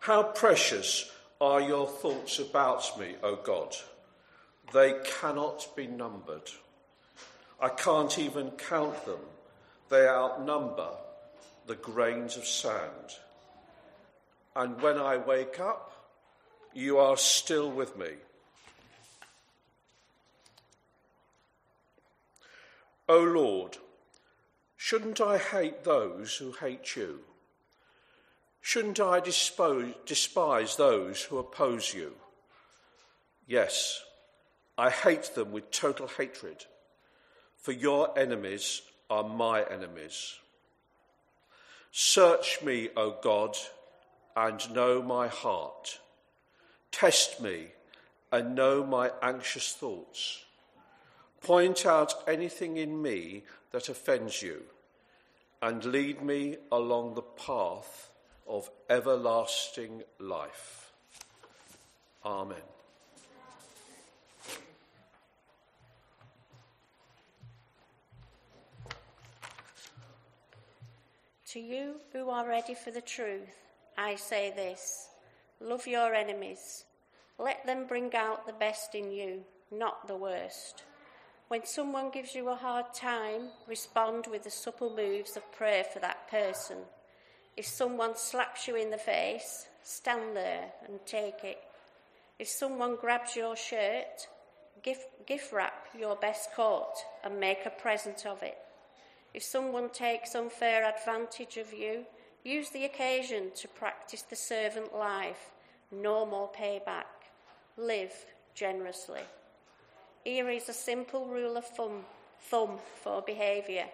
How 0.00 0.22
precious 0.22 1.10
are 1.40 1.60
your 1.60 1.86
thoughts 1.86 2.38
about 2.38 2.98
me, 2.98 3.16
O 3.22 3.36
God? 3.36 3.74
They 4.72 4.94
cannot 5.04 5.68
be 5.76 5.86
numbered. 5.86 6.50
I 7.60 7.68
can't 7.68 8.18
even 8.18 8.50
count 8.50 9.06
them. 9.06 9.20
They 9.88 10.06
outnumber 10.06 10.90
the 11.66 11.76
grains 11.76 12.36
of 12.36 12.46
sand. 12.46 13.18
And 14.54 14.80
when 14.82 14.98
I 14.98 15.16
wake 15.16 15.60
up, 15.60 15.92
you 16.74 16.98
are 16.98 17.16
still 17.16 17.70
with 17.70 17.96
me. 17.96 18.10
O 23.08 23.20
Lord, 23.20 23.78
shouldn't 24.76 25.20
I 25.20 25.38
hate 25.38 25.84
those 25.84 26.36
who 26.36 26.52
hate 26.52 26.96
you? 26.96 27.20
Shouldn't 28.60 28.98
I 28.98 29.20
despise 29.20 30.76
those 30.76 31.22
who 31.22 31.38
oppose 31.38 31.94
you? 31.94 32.14
Yes, 33.46 34.02
I 34.78 34.90
hate 34.90 35.34
them 35.34 35.52
with 35.52 35.70
total 35.70 36.06
hatred, 36.06 36.66
for 37.56 37.72
your 37.72 38.16
enemies 38.18 38.82
are 39.08 39.24
my 39.24 39.62
enemies. 39.64 40.38
Search 41.90 42.62
me, 42.62 42.90
O 42.96 43.16
God, 43.22 43.56
and 44.36 44.74
know 44.74 45.02
my 45.02 45.28
heart. 45.28 45.98
Test 46.92 47.40
me 47.40 47.68
and 48.30 48.54
know 48.54 48.84
my 48.84 49.12
anxious 49.22 49.72
thoughts. 49.72 50.44
Point 51.40 51.86
out 51.86 52.12
anything 52.28 52.76
in 52.76 53.00
me 53.00 53.44
that 53.70 53.88
offends 53.88 54.42
you, 54.42 54.62
and 55.62 55.84
lead 55.84 56.22
me 56.22 56.56
along 56.70 57.14
the 57.14 57.22
path 57.22 58.10
of 58.46 58.70
everlasting 58.90 60.02
life. 60.18 60.92
Amen. 62.24 62.75
To 71.56 71.62
you 71.62 71.94
who 72.12 72.28
are 72.28 72.46
ready 72.46 72.74
for 72.74 72.90
the 72.90 73.00
truth, 73.00 73.56
I 73.96 74.16
say 74.16 74.52
this 74.54 75.08
love 75.58 75.86
your 75.86 76.12
enemies. 76.12 76.84
Let 77.38 77.64
them 77.64 77.86
bring 77.86 78.14
out 78.14 78.46
the 78.46 78.52
best 78.52 78.94
in 78.94 79.10
you, 79.10 79.40
not 79.72 80.06
the 80.06 80.18
worst. 80.18 80.82
When 81.48 81.64
someone 81.64 82.10
gives 82.10 82.34
you 82.34 82.50
a 82.50 82.54
hard 82.54 82.92
time, 82.92 83.48
respond 83.66 84.26
with 84.30 84.44
the 84.44 84.50
supple 84.50 84.94
moves 84.94 85.34
of 85.34 85.50
prayer 85.50 85.84
for 85.84 85.98
that 86.00 86.30
person. 86.30 86.76
If 87.56 87.64
someone 87.64 88.18
slaps 88.18 88.68
you 88.68 88.76
in 88.76 88.90
the 88.90 88.98
face, 88.98 89.66
stand 89.82 90.36
there 90.36 90.72
and 90.86 90.98
take 91.06 91.42
it. 91.42 91.62
If 92.38 92.48
someone 92.48 92.96
grabs 92.96 93.34
your 93.34 93.56
shirt, 93.56 94.28
gift, 94.82 95.06
gift 95.24 95.54
wrap 95.54 95.86
your 95.98 96.16
best 96.16 96.52
coat 96.52 96.92
and 97.24 97.40
make 97.40 97.64
a 97.64 97.70
present 97.70 98.26
of 98.26 98.42
it. 98.42 98.58
If 99.36 99.42
someone 99.42 99.90
takes 99.90 100.34
unfair 100.34 100.82
advantage 100.88 101.58
of 101.58 101.70
you, 101.70 102.06
use 102.42 102.70
the 102.70 102.86
occasion 102.86 103.50
to 103.56 103.68
practice 103.68 104.22
the 104.22 104.34
servant 104.34 104.96
life. 104.96 105.50
No 105.92 106.24
more 106.24 106.50
payback. 106.58 107.28
Live 107.76 108.14
generously. 108.54 109.20
Here 110.24 110.48
is 110.48 110.70
a 110.70 110.72
simple 110.72 111.26
rule 111.26 111.58
of 111.58 111.66
thumb, 111.66 112.06
thumb 112.48 112.78
for 113.02 113.20
behaviour. 113.20 113.84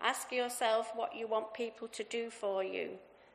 Ask 0.00 0.32
yourself 0.32 0.92
what 0.94 1.14
you 1.14 1.26
want 1.26 1.52
people 1.52 1.88
to 1.88 2.02
do 2.02 2.30
for 2.30 2.64
you, 2.64 2.92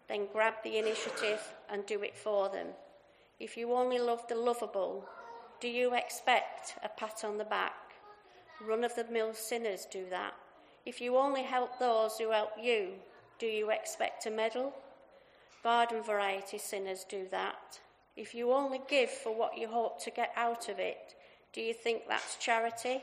then 0.07 0.29
grab 0.33 0.55
the 0.63 0.79
initiative 0.79 1.43
and 1.69 1.85
do 1.85 2.01
it 2.01 2.17
for 2.17 2.49
them. 2.49 2.69
If 3.39 3.55
you 3.55 3.71
only 3.73 3.99
love 3.99 4.27
the 4.27 4.33
lovable, 4.33 5.07
do 5.59 5.67
you 5.67 5.93
expect 5.93 6.73
a 6.83 6.89
pat 6.89 7.23
on 7.23 7.37
the 7.37 7.45
back? 7.45 7.75
Run 8.67 8.83
of 8.83 8.95
the 8.95 9.05
mill 9.05 9.35
sinners 9.35 9.85
do 9.91 10.05
that. 10.09 10.33
If 10.85 10.99
you 10.99 11.17
only 11.17 11.43
help 11.43 11.77
those 11.77 12.17
who 12.17 12.31
help 12.31 12.51
you, 12.61 12.93
do 13.37 13.45
you 13.45 13.69
expect 13.69 14.25
a 14.25 14.31
medal? 14.31 14.73
Garden 15.63 16.01
variety 16.01 16.57
sinners 16.57 17.05
do 17.07 17.27
that. 17.29 17.79
If 18.17 18.33
you 18.33 18.51
only 18.51 18.81
give 18.89 19.09
for 19.09 19.35
what 19.35 19.57
you 19.57 19.67
hope 19.67 20.03
to 20.03 20.11
get 20.11 20.31
out 20.35 20.69
of 20.69 20.79
it, 20.79 21.15
do 21.53 21.61
you 21.61 21.73
think 21.73 22.03
that's 22.07 22.35
charity? 22.37 23.01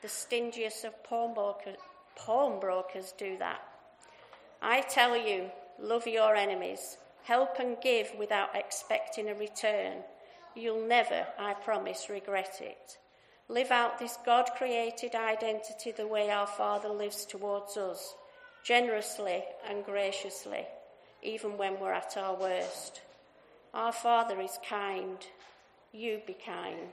The 0.00 0.08
stingiest 0.08 0.84
of 0.84 1.02
pawnbroker, 1.02 1.74
pawnbrokers 2.16 3.12
do 3.18 3.36
that. 3.38 3.62
I 4.62 4.82
tell 4.82 5.16
you, 5.16 5.50
love 5.80 6.06
your 6.06 6.36
enemies, 6.36 6.98
help 7.24 7.58
and 7.58 7.76
give 7.82 8.12
without 8.18 8.54
expecting 8.54 9.28
a 9.28 9.34
return. 9.34 9.98
You'll 10.54 10.86
never, 10.86 11.26
I 11.38 11.54
promise, 11.54 12.08
regret 12.08 12.60
it. 12.60 12.98
Live 13.50 13.70
out 13.70 13.98
this 13.98 14.18
God 14.26 14.50
created 14.58 15.14
identity 15.14 15.90
the 15.90 16.06
way 16.06 16.30
our 16.30 16.46
Father 16.46 16.90
lives 16.90 17.24
towards 17.24 17.78
us, 17.78 18.14
generously 18.62 19.42
and 19.66 19.86
graciously, 19.86 20.66
even 21.22 21.56
when 21.56 21.80
we're 21.80 21.94
at 21.94 22.14
our 22.18 22.34
worst. 22.34 23.00
Our 23.72 23.92
Father 23.92 24.38
is 24.38 24.58
kind. 24.68 25.16
You 25.92 26.20
be 26.26 26.36
kind. 26.44 26.92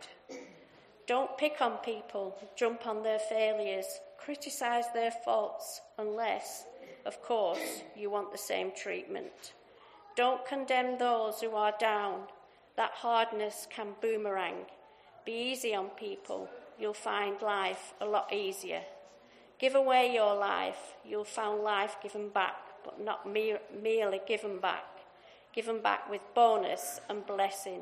Don't 1.08 1.38
pick 1.38 1.60
on 1.60 1.78
people, 1.80 2.38
jump 2.56 2.88
on 2.88 3.04
their 3.04 3.20
failures, 3.20 4.00
criticise 4.18 4.86
their 4.94 5.12
faults, 5.12 5.82
unless, 5.98 6.64
of 7.06 7.22
course, 7.22 7.82
you 7.98 8.10
want 8.10 8.32
the 8.32 8.38
same 8.38 8.72
treatment. 8.72 9.54
Don't 10.16 10.46
condemn 10.46 10.98
those 10.98 11.42
who 11.42 11.52
are 11.52 11.74
down. 11.80 12.22
That 12.78 12.92
hardness 12.92 13.68
can 13.70 13.90
boomerang. 14.02 14.66
Be 15.26 15.52
easy 15.52 15.74
on 15.74 15.88
people. 15.90 16.50
You'll 16.80 16.94
find 16.94 17.42
life 17.42 17.94
a 18.00 18.06
lot 18.06 18.32
easier. 18.32 18.82
Give 19.58 19.76
away 19.76 20.14
your 20.14 20.36
life. 20.36 20.94
You'll 21.04 21.24
find 21.24 21.64
life 21.64 21.96
given 22.04 22.30
back, 22.30 22.56
but 22.84 23.04
not 23.04 23.28
mere, 23.28 23.60
merely 23.82 24.22
given 24.28 24.60
back. 24.60 24.86
Given 25.54 25.82
back 25.82 26.10
with 26.10 26.22
bonus 26.36 27.00
and 27.10 27.26
blessing. 27.26 27.82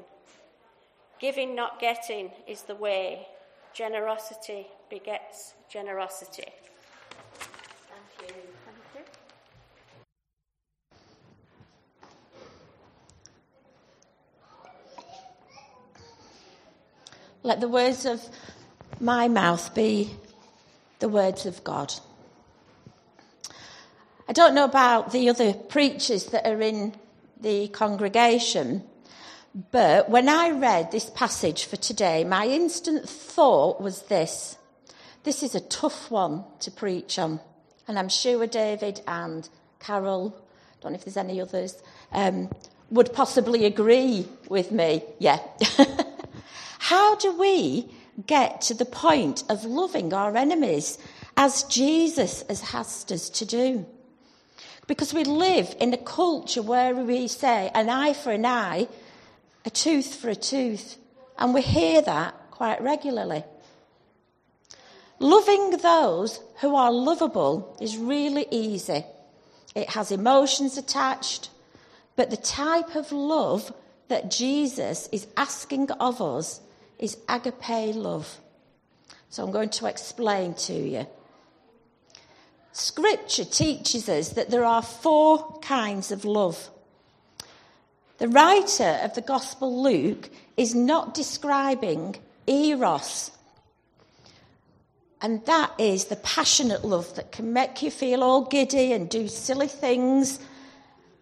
Giving, 1.19 1.55
not 1.55 1.79
getting, 1.79 2.31
is 2.47 2.61
the 2.63 2.75
way. 2.75 3.27
Generosity 3.73 4.67
begets 4.89 5.53
generosity. 5.69 6.45
Thank 7.89 8.29
you. 8.29 8.35
Thank 8.65 8.77
you. 8.95 9.01
Let 17.43 17.59
the 17.59 17.67
words 17.67 18.05
of 18.05 18.23
my 19.01 19.27
mouth 19.27 19.75
be 19.75 20.11
the 20.99 21.09
words 21.09 21.45
of 21.45 21.61
God. 21.65 21.93
I 24.29 24.31
don't 24.31 24.55
know 24.55 24.63
about 24.63 25.11
the 25.11 25.27
other 25.27 25.53
preachers 25.53 26.27
that 26.27 26.47
are 26.47 26.61
in 26.61 26.95
the 27.41 27.67
congregation, 27.67 28.83
but 29.71 30.09
when 30.09 30.29
I 30.29 30.51
read 30.51 30.91
this 30.91 31.09
passage 31.09 31.65
for 31.65 31.75
today, 31.75 32.23
my 32.23 32.47
instant 32.47 33.09
thought 33.09 33.81
was 33.81 34.03
this 34.03 34.57
this 35.23 35.43
is 35.43 35.55
a 35.55 35.59
tough 35.59 36.11
one 36.11 36.43
to 36.59 36.71
preach 36.71 37.17
on. 37.17 37.39
And 37.87 37.97
I'm 37.97 38.09
sure 38.09 38.45
David 38.47 39.01
and 39.07 39.47
Carol, 39.79 40.35
I 40.37 40.81
don't 40.81 40.91
know 40.91 40.97
if 40.97 41.05
there's 41.05 41.17
any 41.17 41.41
others, 41.41 41.81
um, 42.11 42.49
would 42.89 43.13
possibly 43.13 43.65
agree 43.65 44.27
with 44.49 44.71
me. 44.71 45.03
Yeah. 45.19 45.39
How 46.83 47.15
do 47.15 47.31
we 47.31 47.87
get 48.27 48.59
to 48.63 48.73
the 48.73 48.83
point 48.83 49.45
of 49.47 49.63
loving 49.63 50.13
our 50.13 50.35
enemies 50.35 50.97
as 51.37 51.63
Jesus 51.63 52.43
has 52.49 52.61
asked 52.73 53.09
us 53.09 53.29
to 53.29 53.45
do? 53.45 53.85
Because 54.85 55.13
we 55.13 55.23
live 55.23 55.73
in 55.79 55.93
a 55.93 55.97
culture 55.97 56.61
where 56.61 56.93
we 56.93 57.29
say 57.29 57.71
an 57.73 57.87
eye 57.87 58.11
for 58.11 58.33
an 58.33 58.45
eye, 58.45 58.89
a 59.63 59.69
tooth 59.69 60.15
for 60.15 60.29
a 60.29 60.35
tooth, 60.35 60.97
and 61.37 61.53
we 61.53 61.61
hear 61.61 62.01
that 62.01 62.35
quite 62.51 62.81
regularly. 62.81 63.45
Loving 65.19 65.77
those 65.77 66.41
who 66.59 66.75
are 66.75 66.91
lovable 66.91 67.77
is 67.79 67.95
really 67.95 68.45
easy. 68.51 69.05
It 69.73 69.91
has 69.91 70.11
emotions 70.11 70.77
attached, 70.77 71.49
but 72.17 72.29
the 72.29 72.35
type 72.35 72.93
of 72.95 73.13
love 73.13 73.71
that 74.09 74.29
Jesus 74.29 75.07
is 75.13 75.27
asking 75.37 75.89
of 75.91 76.21
us 76.21 76.59
is 76.99 77.17
agape 77.27 77.95
love. 77.95 78.39
So 79.29 79.43
I'm 79.43 79.51
going 79.51 79.69
to 79.69 79.87
explain 79.87 80.53
to 80.55 80.73
you. 80.73 81.07
Scripture 82.71 83.45
teaches 83.45 84.09
us 84.09 84.29
that 84.29 84.49
there 84.49 84.65
are 84.65 84.81
four 84.81 85.59
kinds 85.59 86.11
of 86.11 86.25
love. 86.25 86.69
The 88.17 88.27
writer 88.27 88.99
of 89.03 89.13
the 89.15 89.21
Gospel 89.21 89.83
Luke 89.83 90.29
is 90.55 90.73
not 90.73 91.13
describing 91.13 92.15
eros, 92.47 93.31
and 95.21 95.45
that 95.45 95.71
is 95.79 96.05
the 96.05 96.15
passionate 96.17 96.83
love 96.83 97.15
that 97.15 97.31
can 97.31 97.53
make 97.53 97.81
you 97.81 97.89
feel 97.91 98.23
all 98.23 98.45
giddy 98.45 98.91
and 98.91 99.09
do 99.09 99.27
silly 99.27 99.67
things, 99.67 100.39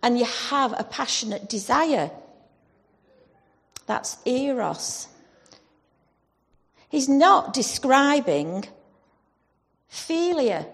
and 0.03 0.17
you 0.17 0.25
have 0.25 0.73
a 0.77 0.83
passionate 0.83 1.49
desire. 1.49 2.11
That's 3.85 4.17
eros. 4.25 5.07
He's 6.91 7.07
not 7.07 7.53
describing 7.53 8.65
philia, 9.89 10.67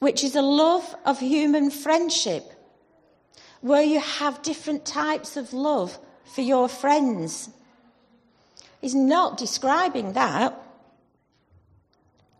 which 0.00 0.24
is 0.24 0.34
a 0.34 0.42
love 0.42 0.96
of 1.06 1.20
human 1.20 1.70
friendship, 1.70 2.42
where 3.60 3.82
you 3.82 4.00
have 4.00 4.42
different 4.42 4.84
types 4.84 5.36
of 5.36 5.52
love 5.52 5.96
for 6.24 6.40
your 6.40 6.68
friends. 6.68 7.50
He's 8.80 8.96
not 8.96 9.36
describing 9.38 10.14
that. 10.14 10.60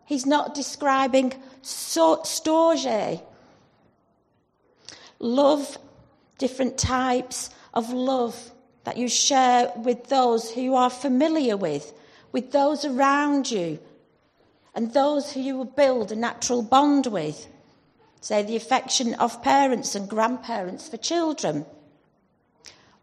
He's 0.05 0.25
not 0.25 0.53
describing 0.53 1.33
storge. 1.63 3.21
Love, 5.19 5.77
different 6.37 6.77
types 6.77 7.49
of 7.73 7.93
love 7.93 8.51
that 8.83 8.97
you 8.97 9.07
share 9.07 9.71
with 9.75 10.07
those 10.07 10.51
who 10.51 10.61
you 10.61 10.75
are 10.75 10.89
familiar 10.89 11.57
with, 11.57 11.93
with 12.31 12.51
those 12.51 12.85
around 12.85 13.49
you, 13.51 13.79
and 14.75 14.93
those 14.93 15.31
who 15.31 15.41
you 15.41 15.57
will 15.57 15.65
build 15.65 16.11
a 16.11 16.15
natural 16.15 16.61
bond 16.61 17.07
with. 17.07 17.47
Say 18.21 18.43
the 18.43 18.55
affection 18.55 19.13
of 19.15 19.41
parents 19.43 19.95
and 19.95 20.09
grandparents 20.09 20.87
for 20.87 20.97
children. 20.97 21.65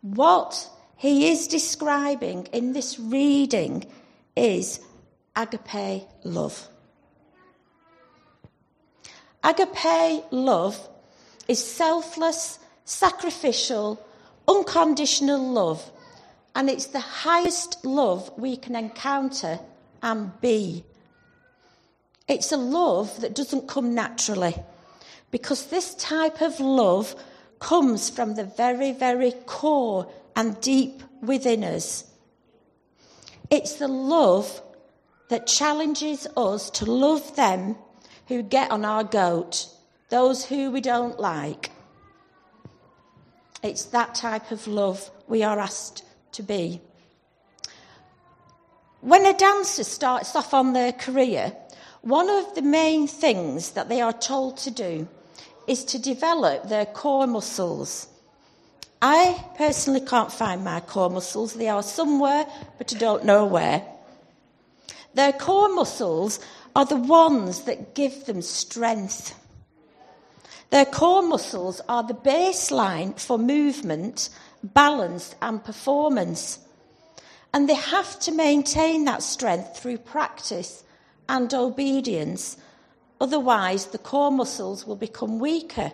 What 0.03 0.68
he 0.97 1.29
is 1.31 1.49
describing 1.49 2.47
in 2.53 2.72
this 2.72 2.99
reading 2.99 3.87
is 4.35 4.81
agape 5.35 6.07
love. 6.24 6.68
Agape 9.43 10.24
love 10.31 10.89
is 11.49 11.64
selfless, 11.64 12.59
sacrificial, 12.85 14.05
unconditional 14.49 15.40
love, 15.40 15.90
and 16.55 16.70
it's 16.70 16.86
the 16.86 17.01
highest 17.01 17.84
love 17.84 18.30
we 18.38 18.57
can 18.57 18.74
encounter 18.74 19.59
and 20.03 20.40
be. 20.40 20.84
It's 22.28 22.53
a 22.53 22.57
love 22.57 23.20
that 23.20 23.34
doesn't 23.34 23.68
come 23.68 23.94
naturally 23.94 24.55
because 25.30 25.66
this 25.66 25.94
type 25.94 26.40
of 26.40 26.59
love 26.61 27.14
comes 27.59 28.11
from 28.11 28.34
the 28.34 28.44
very, 28.44 28.92
very 28.92 29.32
core 29.47 30.11
and 30.34 30.61
deep 30.61 31.03
within 31.22 31.64
us. 31.64 32.05
It's 33.51 33.74
the 33.74 33.88
love 33.88 34.62
that 35.28 35.47
challenges 35.47 36.26
us 36.36 36.70
to 36.70 36.84
love 36.84 37.36
them 37.36 37.76
who 38.28 38.42
get 38.42 38.70
on 38.70 38.84
our 38.84 39.05
goat, 39.05 39.68
those 40.09 40.44
who 40.44 40.70
we 40.70 40.80
don't 40.80 41.18
like. 41.18 41.70
It's 43.62 43.86
that 43.86 44.14
type 44.14 44.50
of 44.50 44.66
love 44.66 45.11
we 45.28 45.42
are 45.42 45.59
asked 45.59 46.04
to 46.32 46.42
be. 46.42 46.80
When 49.00 49.24
a 49.24 49.36
dancer 49.36 49.84
starts 49.84 50.34
off 50.34 50.52
on 50.52 50.72
their 50.72 50.92
career, 50.92 51.52
one 52.02 52.28
of 52.28 52.54
the 52.54 52.62
main 52.62 53.07
things 53.07 53.72
that 53.72 53.88
they 53.88 54.00
are 54.00 54.12
told 54.12 54.59
to 54.59 54.70
do 54.70 55.09
is 55.66 55.84
to 55.84 55.98
develop 55.98 56.68
their 56.68 56.86
core 56.86 57.26
muscles. 57.26 58.09
I 59.02 59.44
personally 59.57 60.00
can't 60.00 60.32
find 60.32 60.64
my 60.64 60.80
core 60.80 61.11
muscles. 61.11 61.54
They 61.54 61.68
are 61.68 61.82
somewhere, 61.82 62.46
but 62.78 62.94
I 62.94 62.98
don't 62.98 63.24
know 63.24 63.44
where. 63.44 63.84
Their 65.14 65.32
core 65.32 65.72
muscles 65.74 66.40
are 66.74 66.84
the 66.84 66.96
ones 66.96 67.62
that 67.62 67.94
give 67.94 68.26
them 68.26 68.42
strength. 68.42 69.34
Their 70.70 70.84
core 70.84 71.22
muscles 71.22 71.80
are 71.88 72.02
the 72.02 72.14
baseline 72.14 73.18
for 73.18 73.38
movement, 73.38 74.30
balance, 74.62 75.34
and 75.40 75.64
performance. 75.64 76.58
And 77.54 77.68
they 77.68 77.74
have 77.74 78.18
to 78.20 78.32
maintain 78.32 79.04
that 79.04 79.22
strength 79.22 79.78
through 79.78 79.98
practice 79.98 80.84
and 81.28 81.52
obedience 81.54 82.56
Otherwise, 83.20 83.86
the 83.86 83.98
core 83.98 84.30
muscles 84.30 84.86
will 84.86 84.96
become 84.96 85.38
weaker. 85.38 85.92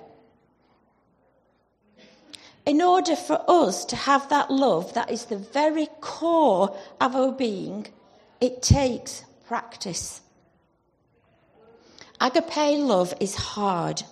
In 2.67 2.81
order 2.81 3.17
for 3.17 3.43
us 3.49 3.85
to 3.87 3.97
have 3.97 4.29
that 4.29 4.51
love 4.51 4.95
that 4.95 5.11
is 5.11 5.27
the 5.27 5.39
very 5.39 5.89
core 6.01 6.77
of 7.01 7.15
our 7.15 7.33
being, 7.33 7.87
it 8.41 8.63
takes 8.63 9.25
practice. 9.47 10.21
Agape 12.21 12.79
love 12.79 13.15
is 13.19 13.35
hard, 13.35 14.03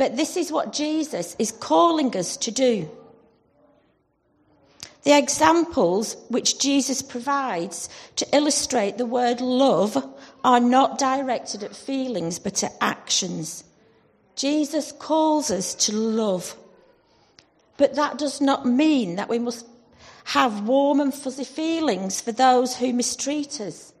but 0.00 0.16
this 0.16 0.38
is 0.38 0.50
what 0.50 0.72
Jesus 0.72 1.36
is 1.38 1.52
calling 1.52 2.16
us 2.16 2.38
to 2.38 2.50
do. 2.50 2.88
The 5.02 5.14
examples 5.14 6.16
which 6.30 6.58
Jesus 6.58 7.02
provides 7.02 7.90
to 8.16 8.26
illustrate 8.34 8.96
the 8.96 9.04
word 9.04 9.42
love 9.42 10.02
are 10.42 10.58
not 10.58 10.98
directed 10.98 11.62
at 11.62 11.76
feelings 11.76 12.38
but 12.38 12.64
at 12.64 12.72
actions. 12.80 13.62
Jesus 14.36 14.90
calls 14.90 15.50
us 15.50 15.74
to 15.74 15.94
love. 15.94 16.56
But 17.76 17.96
that 17.96 18.16
does 18.16 18.40
not 18.40 18.64
mean 18.64 19.16
that 19.16 19.28
we 19.28 19.38
must 19.38 19.66
have 20.24 20.66
warm 20.66 21.00
and 21.00 21.12
fuzzy 21.12 21.44
feelings 21.44 22.22
for 22.22 22.32
those 22.32 22.74
who 22.74 22.94
mistreat 22.94 23.60
us. 23.60 23.92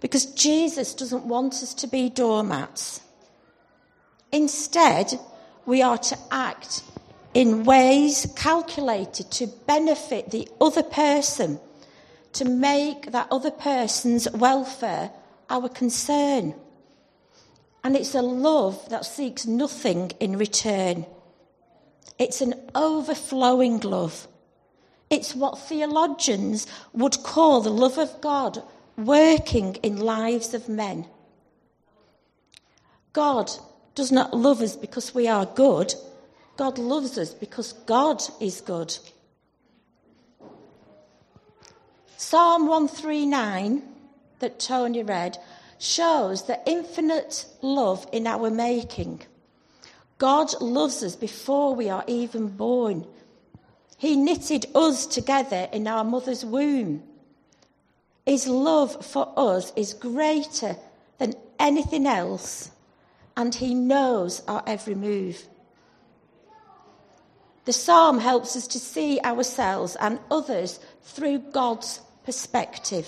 Because 0.00 0.26
Jesus 0.26 0.92
doesn't 0.92 1.24
want 1.24 1.54
us 1.54 1.72
to 1.72 1.86
be 1.86 2.10
doormats. 2.10 3.00
Instead, 4.32 5.18
we 5.66 5.82
are 5.82 5.98
to 5.98 6.18
act 6.30 6.82
in 7.34 7.64
ways 7.64 8.26
calculated 8.36 9.30
to 9.30 9.46
benefit 9.46 10.30
the 10.30 10.48
other 10.60 10.82
person, 10.82 11.60
to 12.32 12.44
make 12.44 13.12
that 13.12 13.28
other 13.30 13.50
person's 13.50 14.30
welfare 14.32 15.10
our 15.48 15.68
concern. 15.68 16.54
And 17.82 17.96
it's 17.96 18.14
a 18.14 18.22
love 18.22 18.88
that 18.90 19.04
seeks 19.04 19.46
nothing 19.46 20.12
in 20.20 20.36
return. 20.36 21.06
It's 22.18 22.40
an 22.40 22.54
overflowing 22.74 23.80
love. 23.80 24.28
It's 25.08 25.34
what 25.34 25.58
theologians 25.58 26.66
would 26.92 27.22
call 27.22 27.62
the 27.62 27.70
love 27.70 27.98
of 27.98 28.20
God 28.20 28.62
working 28.96 29.76
in 29.76 29.96
lives 29.96 30.54
of 30.54 30.68
men. 30.68 31.06
God 33.12 33.50
does 33.94 34.12
not 34.12 34.34
love 34.34 34.60
us 34.60 34.76
because 34.76 35.14
we 35.14 35.28
are 35.28 35.46
good. 35.46 35.94
God 36.56 36.78
loves 36.78 37.18
us 37.18 37.32
because 37.34 37.72
God 37.72 38.22
is 38.40 38.60
good. 38.60 38.96
Psalm 42.16 42.66
139 42.66 43.82
that 44.40 44.58
Tony 44.58 45.02
read 45.02 45.38
shows 45.78 46.46
the 46.46 46.60
infinite 46.66 47.46
love 47.62 48.06
in 48.12 48.26
our 48.26 48.50
making. 48.50 49.22
God 50.18 50.60
loves 50.60 51.02
us 51.02 51.16
before 51.16 51.74
we 51.74 51.88
are 51.88 52.04
even 52.06 52.48
born. 52.48 53.06
He 53.96 54.16
knitted 54.16 54.66
us 54.74 55.06
together 55.06 55.68
in 55.72 55.86
our 55.86 56.04
mother's 56.04 56.44
womb. 56.44 57.02
His 58.26 58.46
love 58.46 59.04
for 59.04 59.32
us 59.36 59.72
is 59.76 59.94
greater 59.94 60.76
than 61.18 61.34
anything 61.58 62.06
else, 62.06 62.70
and 63.36 63.54
He 63.54 63.74
knows 63.74 64.42
our 64.46 64.62
every 64.66 64.94
move. 64.94 65.46
The 67.64 67.72
psalm 67.72 68.18
helps 68.18 68.56
us 68.56 68.66
to 68.68 68.78
see 68.78 69.20
ourselves 69.20 69.96
and 70.00 70.18
others 70.30 70.80
through 71.02 71.38
God's 71.52 72.00
perspective. 72.24 73.06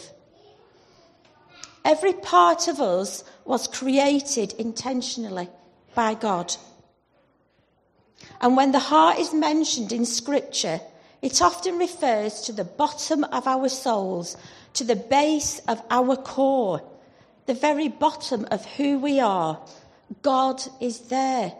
Every 1.84 2.12
part 2.12 2.68
of 2.68 2.80
us 2.80 3.24
was 3.44 3.66
created 3.66 4.52
intentionally 4.54 5.48
by 5.94 6.14
God. 6.14 6.54
And 8.40 8.56
when 8.56 8.72
the 8.72 8.78
heart 8.78 9.18
is 9.18 9.34
mentioned 9.34 9.92
in 9.92 10.04
Scripture, 10.04 10.80
it 11.22 11.42
often 11.42 11.78
refers 11.78 12.42
to 12.42 12.52
the 12.52 12.64
bottom 12.64 13.24
of 13.24 13.46
our 13.46 13.68
souls, 13.68 14.36
to 14.74 14.84
the 14.84 14.96
base 14.96 15.60
of 15.68 15.82
our 15.90 16.16
core, 16.16 16.82
the 17.46 17.54
very 17.54 17.88
bottom 17.88 18.46
of 18.50 18.64
who 18.64 18.98
we 18.98 19.20
are. 19.20 19.60
God 20.20 20.62
is 20.80 21.00
there, 21.08 21.52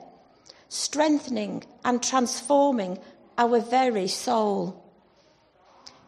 strengthening 0.69 1.65
and 1.85 2.03
transforming 2.03 2.99
our 3.39 3.61
very 3.61 4.09
soul. 4.09 4.85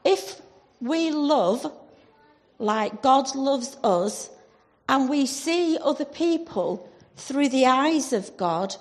If 0.05 0.41
we 0.81 1.11
love 1.11 1.73
like 2.59 3.03
God 3.03 3.35
loves 3.35 3.77
us, 3.83 4.31
and 4.89 5.09
we 5.09 5.27
see 5.27 5.79
other 5.83 6.05
people 6.05 6.89
through 7.17 7.49
the 7.49 7.67
eyes 7.67 8.13
of 8.13 8.37
God, 8.37 8.77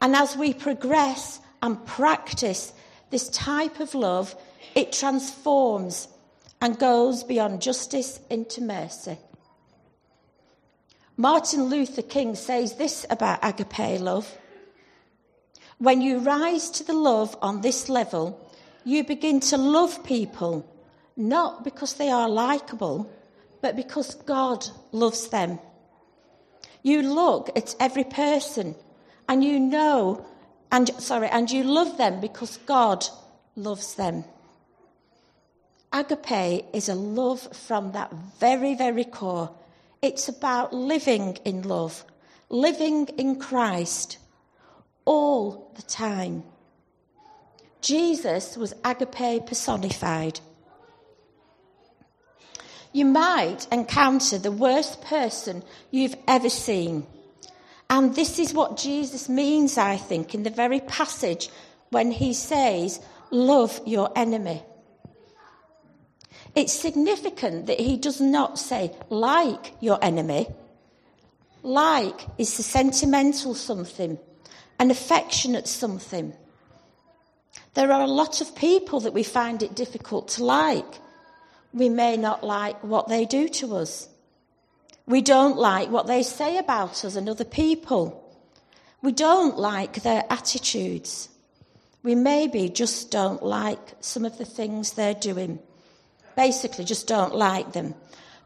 and 0.00 0.14
as 0.14 0.36
we 0.36 0.52
progress 0.52 1.40
and 1.62 1.84
practice 1.86 2.72
this 3.10 3.28
type 3.30 3.80
of 3.80 3.94
love, 3.94 4.36
it 4.74 4.92
transforms 4.92 6.08
and 6.60 6.78
goes 6.78 7.24
beyond 7.24 7.62
justice 7.62 8.20
into 8.28 8.60
mercy. 8.60 9.18
Martin 11.20 11.64
Luther 11.64 12.02
King 12.02 12.36
says 12.36 12.76
this 12.76 13.04
about 13.10 13.40
agape 13.42 14.00
love. 14.00 14.38
When 15.78 16.00
you 16.00 16.20
rise 16.20 16.70
to 16.70 16.84
the 16.84 16.92
love 16.92 17.36
on 17.42 17.60
this 17.60 17.88
level, 17.88 18.48
you 18.84 19.02
begin 19.02 19.40
to 19.40 19.56
love 19.56 20.04
people, 20.04 20.64
not 21.16 21.64
because 21.64 21.94
they 21.94 22.08
are 22.08 22.28
likable, 22.28 23.10
but 23.60 23.74
because 23.74 24.14
God 24.14 24.64
loves 24.92 25.26
them. 25.30 25.58
You 26.84 27.02
look 27.02 27.50
at 27.56 27.74
every 27.80 28.04
person 28.04 28.76
and 29.28 29.42
you 29.42 29.58
know, 29.58 30.24
and 30.70 30.88
sorry, 31.02 31.26
and 31.30 31.50
you 31.50 31.64
love 31.64 31.98
them 31.98 32.20
because 32.20 32.58
God 32.58 33.04
loves 33.56 33.94
them. 33.96 34.22
Agape 35.92 36.64
is 36.72 36.88
a 36.88 36.94
love 36.94 37.40
from 37.56 37.90
that 37.90 38.12
very, 38.38 38.76
very 38.76 39.04
core. 39.04 39.50
It's 40.00 40.28
about 40.28 40.72
living 40.72 41.38
in 41.44 41.62
love, 41.62 42.04
living 42.48 43.06
in 43.18 43.38
Christ 43.38 44.18
all 45.04 45.72
the 45.74 45.82
time. 45.82 46.44
Jesus 47.80 48.56
was 48.56 48.74
agape 48.84 49.46
personified. 49.46 50.40
You 52.92 53.04
might 53.04 53.66
encounter 53.70 54.38
the 54.38 54.52
worst 54.52 55.02
person 55.02 55.62
you've 55.90 56.16
ever 56.26 56.48
seen. 56.48 57.06
And 57.90 58.14
this 58.14 58.38
is 58.38 58.52
what 58.54 58.76
Jesus 58.76 59.28
means, 59.28 59.78
I 59.78 59.96
think, 59.96 60.34
in 60.34 60.42
the 60.42 60.50
very 60.50 60.80
passage 60.80 61.48
when 61.90 62.10
he 62.10 62.32
says, 62.34 63.00
Love 63.30 63.80
your 63.86 64.10
enemy. 64.16 64.62
It's 66.54 66.72
significant 66.72 67.66
that 67.66 67.80
he 67.80 67.96
does 67.96 68.20
not 68.20 68.58
say, 68.58 68.92
like 69.10 69.74
your 69.80 69.98
enemy. 70.02 70.48
Like 71.62 72.20
is 72.38 72.56
the 72.56 72.62
sentimental 72.62 73.54
something, 73.54 74.18
an 74.78 74.90
affectionate 74.90 75.68
something. 75.68 76.32
There 77.74 77.92
are 77.92 78.02
a 78.02 78.06
lot 78.06 78.40
of 78.40 78.56
people 78.56 79.00
that 79.00 79.12
we 79.12 79.22
find 79.22 79.62
it 79.62 79.74
difficult 79.74 80.28
to 80.28 80.44
like. 80.44 80.94
We 81.72 81.88
may 81.88 82.16
not 82.16 82.42
like 82.42 82.82
what 82.82 83.08
they 83.08 83.24
do 83.24 83.48
to 83.48 83.76
us. 83.76 84.08
We 85.06 85.22
don't 85.22 85.56
like 85.56 85.90
what 85.90 86.06
they 86.06 86.22
say 86.22 86.58
about 86.58 87.04
us 87.04 87.16
and 87.16 87.28
other 87.28 87.44
people. 87.44 88.24
We 89.02 89.12
don't 89.12 89.58
like 89.58 90.02
their 90.02 90.24
attitudes. 90.28 91.28
We 92.02 92.14
maybe 92.14 92.68
just 92.68 93.10
don't 93.10 93.42
like 93.42 93.94
some 94.00 94.24
of 94.24 94.38
the 94.38 94.44
things 94.44 94.92
they're 94.92 95.14
doing. 95.14 95.58
Basically, 96.38 96.84
just 96.84 97.08
don't 97.08 97.34
like 97.34 97.72
them. 97.72 97.96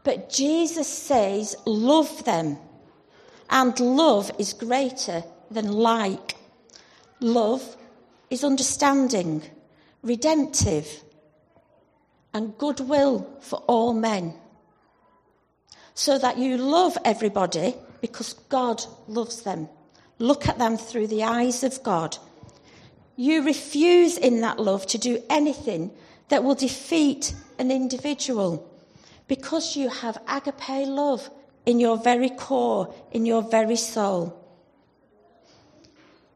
But 0.03 0.31
Jesus 0.31 0.87
says, 0.87 1.55
love 1.67 2.25
them. 2.25 2.57
And 3.51 3.79
love 3.79 4.31
is 4.39 4.53
greater 4.53 5.23
than 5.51 5.71
like. 5.71 6.35
Love 7.19 7.77
is 8.31 8.43
understanding, 8.43 9.43
redemptive, 10.01 11.03
and 12.33 12.57
goodwill 12.57 13.29
for 13.41 13.57
all 13.67 13.93
men 13.93 14.33
so 15.93 16.17
that 16.17 16.39
you 16.39 16.57
love 16.57 16.97
everybody 17.05 17.75
because 18.01 18.33
God 18.49 18.83
loves 19.07 19.43
them. 19.43 19.69
Look 20.17 20.47
at 20.47 20.57
them 20.57 20.77
through 20.77 21.07
the 21.07 21.25
eyes 21.25 21.63
of 21.63 21.83
God. 21.83 22.17
You 23.15 23.43
refuse 23.43 24.17
in 24.17 24.41
that 24.41 24.59
love 24.59 24.87
to 24.87 24.97
do 24.97 25.21
anything 25.29 25.91
that 26.29 26.43
will 26.43 26.55
defeat 26.55 27.35
an 27.63 27.71
individual 27.71 28.51
because 29.29 29.77
you 29.77 29.87
have 29.87 30.17
agape 30.27 30.85
love 30.85 31.29
in 31.65 31.79
your 31.79 31.97
very 31.97 32.29
core, 32.29 32.93
in 33.11 33.25
your 33.25 33.41
very 33.41 33.77
soul. 33.77 34.21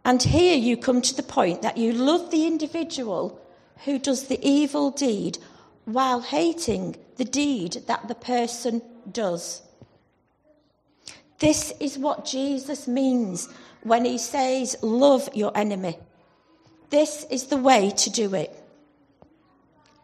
And 0.05 0.23
here 0.23 0.55
you 0.55 0.77
come 0.77 1.01
to 1.01 1.13
the 1.13 1.29
point 1.37 1.61
that 1.63 1.77
you 1.77 1.91
love 1.91 2.31
the 2.31 2.47
individual 2.47 3.41
who 3.83 3.99
does 3.99 4.27
the 4.27 4.39
evil 4.41 4.89
deed 4.89 5.37
while 5.83 6.21
hating 6.21 6.95
the 7.17 7.25
deed 7.25 7.83
that 7.87 8.07
the 8.07 8.15
person 8.15 8.81
does. 9.11 9.61
This 11.39 11.73
is 11.81 11.97
what 11.97 12.23
Jesus 12.23 12.87
means 12.87 13.49
when 13.83 14.05
he 14.05 14.17
says, 14.17 14.77
Love 14.81 15.29
your 15.33 15.51
enemy. 15.55 15.97
This 16.89 17.25
is 17.29 17.47
the 17.47 17.57
way 17.57 17.91
to 17.97 18.09
do 18.09 18.33
it. 18.33 18.51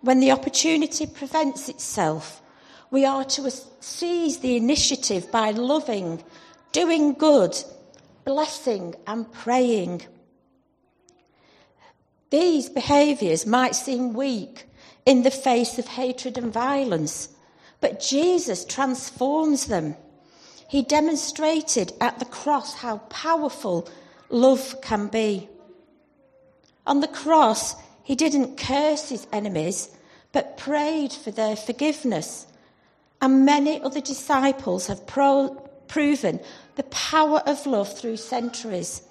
When 0.04 0.20
the 0.20 0.32
opportunity 0.32 1.06
presents 1.08 1.70
itself, 1.70 2.42
we 2.92 3.06
are 3.06 3.24
to 3.24 3.50
seize 3.80 4.40
the 4.40 4.58
initiative 4.58 5.32
by 5.32 5.52
loving, 5.52 6.22
doing 6.74 7.14
good, 7.14 7.56
blessing, 8.26 8.96
and 9.08 9.32
praying. 9.32 10.02
These 12.32 12.68
behaviours 12.68 13.46
might 13.46 13.76
seem 13.76 14.14
weak 14.14 14.66
in 15.06 15.24
the 15.24 15.32
face 15.32 15.80
of 15.80 15.88
hatred 15.88 16.38
and 16.38 16.52
violence, 16.52 17.30
but 17.80 18.02
Jesus 18.02 18.66
transforms 18.66 19.68
them. 19.68 19.96
He 20.68 20.82
demonstrated 20.82 21.94
at 22.02 22.20
the 22.20 22.26
cross 22.26 22.74
how 22.74 22.98
powerful 23.10 23.88
love 24.30 24.82
can 24.82 25.08
be. 25.08 25.48
On 26.86 27.00
the 27.00 27.08
cross, 27.08 27.76
he 28.04 28.16
didn't 28.16 28.58
curse 28.58 29.10
his 29.10 29.26
enemies, 29.32 29.90
but 30.32 30.58
prayed 30.58 31.14
for 31.14 31.32
their 31.32 31.56
forgiveness. 31.56 32.46
And 33.22 33.46
many 33.46 33.82
other 33.82 34.02
disciples 34.02 34.88
have 34.88 35.08
pro- 35.08 35.56
proven 35.88 36.42
the 36.76 36.84
power 36.84 37.42
of 37.46 37.66
love 37.66 37.98
through 37.98 38.18
centuries. 38.18 39.02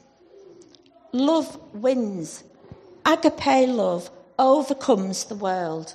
Love 1.12 1.58
wins. 1.72 2.44
Agape 3.06 3.68
love 3.68 4.10
overcomes 4.38 5.24
the 5.24 5.34
world. 5.34 5.94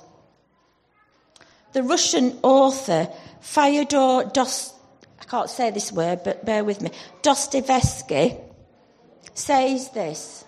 The 1.72 1.82
Russian 1.82 2.38
author 2.42 3.08
Fyodor 3.40 4.30
Dost, 4.32 4.74
I 5.20 5.24
can't 5.24 5.50
say 5.50 5.70
this 5.70 5.92
word, 5.92 6.20
but 6.24 6.44
bear 6.44 6.64
with 6.64 6.80
me, 6.80 6.90
Dostoevsky 7.22 8.36
says 9.34 9.90
this 9.90 10.44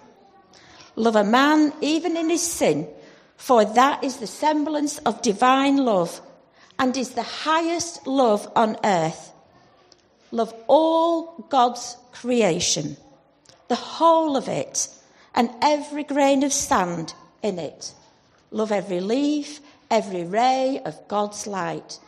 Love 1.01 1.16
a 1.16 1.24
man 1.24 1.72
even 1.80 2.14
in 2.14 2.28
his 2.28 2.42
sin, 2.42 2.86
for 3.38 3.64
that 3.64 4.05
is 4.05 4.18
the 4.18 4.26
semblance 4.26 4.98
of 4.98 5.22
divine 5.22 5.78
love 5.78 6.20
and 6.78 6.94
is 6.94 7.12
the 7.12 7.22
highest 7.22 8.07
love 8.07 8.46
on 8.55 8.76
earth. 8.84 9.32
Love 10.30 10.53
all 10.66 11.46
God's 11.48 11.96
creation, 12.12 12.98
the 13.68 13.76
whole 13.76 14.36
of 14.36 14.46
it, 14.46 14.90
and 15.34 15.48
every 15.62 16.05
grain 16.05 16.42
of 16.42 16.53
sand 16.53 17.14
in 17.42 17.59
it. 17.59 17.94
Love 18.51 18.70
every 18.70 19.01
leaf, 19.01 19.61
every 19.90 20.24
ray 20.24 20.82
of 20.84 21.09
God's 21.09 21.46
light. 21.46 21.98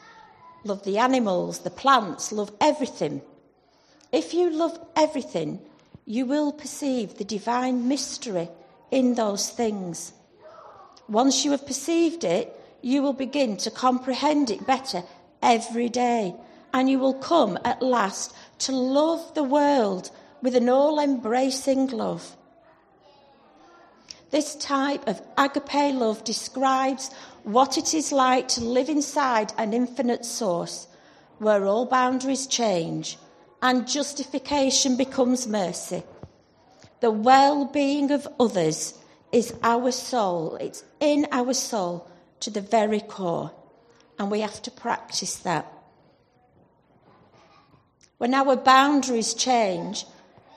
Love 0.64 0.84
the 0.84 0.98
animals, 0.98 1.60
the 1.60 1.70
plants, 1.70 2.30
love 2.30 2.52
everything. 2.60 3.22
If 4.12 4.34
you 4.34 4.50
love 4.50 4.78
everything, 4.94 5.60
you 6.04 6.26
will 6.26 6.52
perceive 6.52 7.14
the 7.14 7.24
divine 7.24 7.88
mystery 7.88 8.50
in 8.92 9.14
those 9.14 9.50
things. 9.50 10.12
Once 11.08 11.44
you 11.44 11.50
have 11.50 11.66
perceived 11.66 12.22
it, 12.22 12.56
you 12.82 13.02
will 13.02 13.12
begin 13.12 13.56
to 13.56 13.70
comprehend 13.70 14.50
it 14.50 14.66
better 14.66 15.02
every 15.42 15.88
day, 15.88 16.34
and 16.72 16.88
you 16.88 16.98
will 16.98 17.14
come 17.14 17.58
at 17.64 17.82
last 17.82 18.32
to 18.58 18.72
love 18.72 19.34
the 19.34 19.42
world 19.42 20.10
with 20.42 20.54
an 20.54 20.68
all 20.68 21.00
embracing 21.00 21.88
love. 21.88 22.36
This 24.30 24.54
type 24.56 25.06
of 25.08 25.20
agape 25.36 25.94
love 25.94 26.22
describes 26.24 27.10
what 27.44 27.76
it 27.76 27.92
is 27.94 28.12
like 28.12 28.48
to 28.48 28.60
live 28.60 28.88
inside 28.88 29.52
an 29.58 29.72
infinite 29.72 30.24
source 30.24 30.86
where 31.38 31.66
all 31.66 31.86
boundaries 31.86 32.46
change 32.46 33.18
and 33.60 33.88
justification 33.88 34.96
becomes 34.96 35.46
mercy. 35.46 36.02
The 37.02 37.10
well 37.10 37.64
being 37.64 38.12
of 38.12 38.28
others 38.38 38.94
is 39.32 39.52
our 39.64 39.90
soul, 39.90 40.54
it's 40.60 40.84
in 41.00 41.26
our 41.32 41.52
soul 41.52 42.08
to 42.38 42.48
the 42.48 42.60
very 42.60 43.00
core, 43.00 43.50
and 44.20 44.30
we 44.30 44.38
have 44.38 44.62
to 44.62 44.70
practice 44.70 45.34
that. 45.38 45.66
When 48.18 48.32
our 48.34 48.54
boundaries 48.54 49.34
change 49.34 50.06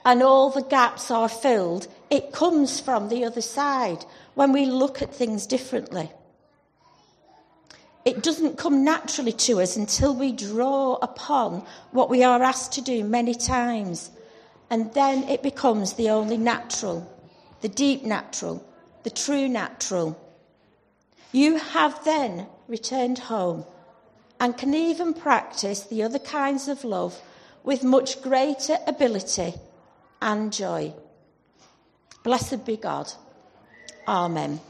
and 0.04 0.22
all 0.22 0.50
the 0.50 0.62
gaps 0.62 1.10
are 1.10 1.28
filled, 1.28 1.88
it 2.10 2.30
comes 2.30 2.78
from 2.78 3.08
the 3.08 3.24
other 3.24 3.40
side 3.40 4.04
when 4.34 4.52
we 4.52 4.66
look 4.66 5.02
at 5.02 5.12
things 5.12 5.48
differently. 5.48 6.12
It 8.04 8.22
doesn't 8.22 8.56
come 8.56 8.84
naturally 8.84 9.32
to 9.32 9.60
us 9.60 9.76
until 9.76 10.14
we 10.14 10.30
draw 10.30 10.94
upon 11.02 11.66
what 11.90 12.08
we 12.08 12.22
are 12.22 12.40
asked 12.40 12.70
to 12.74 12.82
do 12.82 13.02
many 13.02 13.34
times. 13.34 14.12
And 14.70 14.92
then 14.94 15.24
it 15.24 15.42
becomes 15.42 15.94
the 15.94 16.10
only 16.10 16.36
natural, 16.36 17.10
the 17.60 17.68
deep 17.68 18.02
natural, 18.02 18.66
the 19.04 19.10
true 19.10 19.48
natural. 19.48 20.20
You 21.32 21.58
have 21.58 22.04
then 22.04 22.46
returned 22.66 23.18
home 23.18 23.64
and 24.40 24.56
can 24.56 24.74
even 24.74 25.14
practice 25.14 25.80
the 25.82 26.02
other 26.02 26.18
kinds 26.18 26.68
of 26.68 26.84
love 26.84 27.20
with 27.62 27.84
much 27.84 28.22
greater 28.22 28.76
ability 28.86 29.54
and 30.20 30.52
joy. 30.52 30.92
Blessed 32.22 32.64
be 32.64 32.76
God. 32.76 33.12
Amen. 34.08 34.60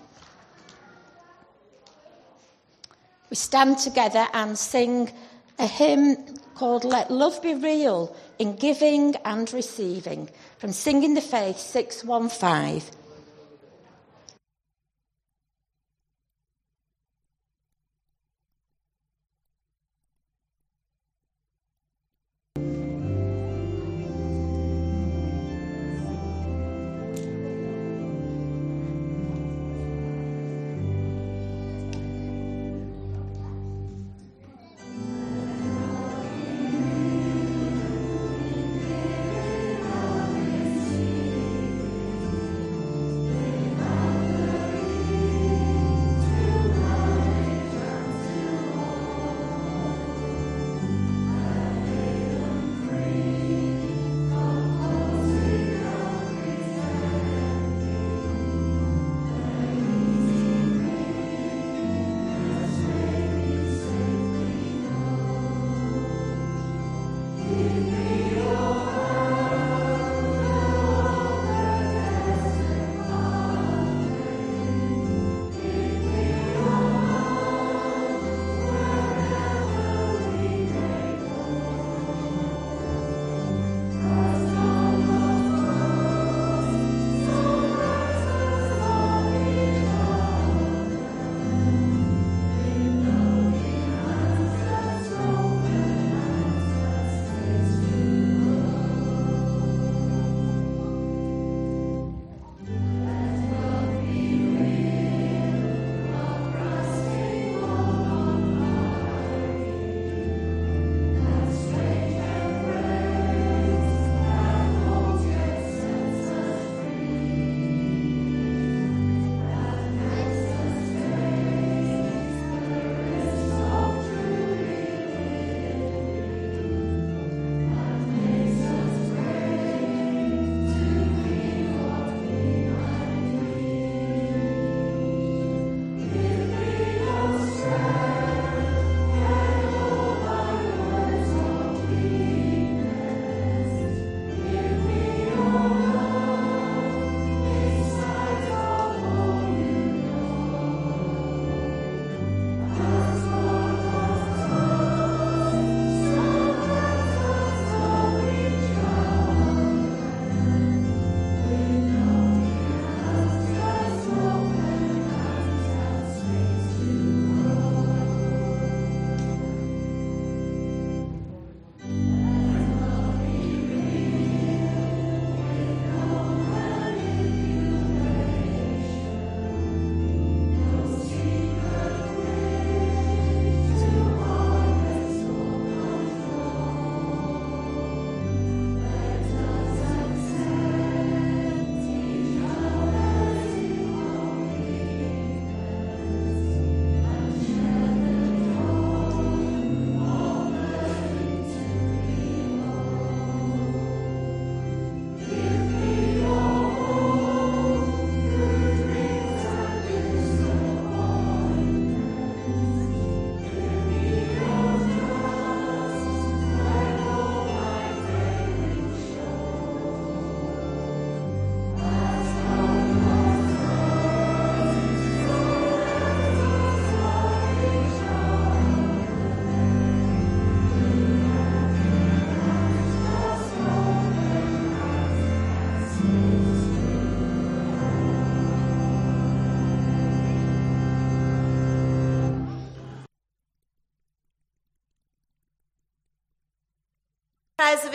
We 3.30 3.36
stand 3.36 3.78
together 3.78 4.26
and 4.32 4.56
sing 4.56 5.10
a 5.58 5.66
hymn 5.66 6.16
called 6.54 6.84
Let 6.84 7.10
Love 7.10 7.42
Be 7.42 7.54
Real 7.54 8.14
in 8.38 8.56
Giving 8.56 9.16
and 9.24 9.52
Receiving 9.52 10.28
from 10.58 10.72
Singing 10.72 11.14
the 11.14 11.20
Faith 11.20 11.58
615. 11.58 13.05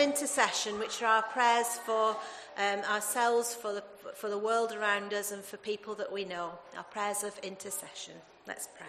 Intercession, 0.02 0.78
which 0.78 1.02
are 1.02 1.16
our 1.16 1.22
prayers 1.22 1.78
for 1.86 2.16
um, 2.58 2.80
ourselves, 2.90 3.54
for 3.54 3.72
the, 3.72 3.84
for 4.14 4.28
the 4.28 4.38
world 4.38 4.72
around 4.72 5.14
us, 5.14 5.32
and 5.32 5.44
for 5.44 5.56
people 5.58 5.94
that 5.94 6.12
we 6.12 6.24
know. 6.24 6.52
Our 6.76 6.84
prayers 6.84 7.22
of 7.22 7.38
intercession. 7.38 8.14
Let's 8.46 8.68
pray. 8.76 8.86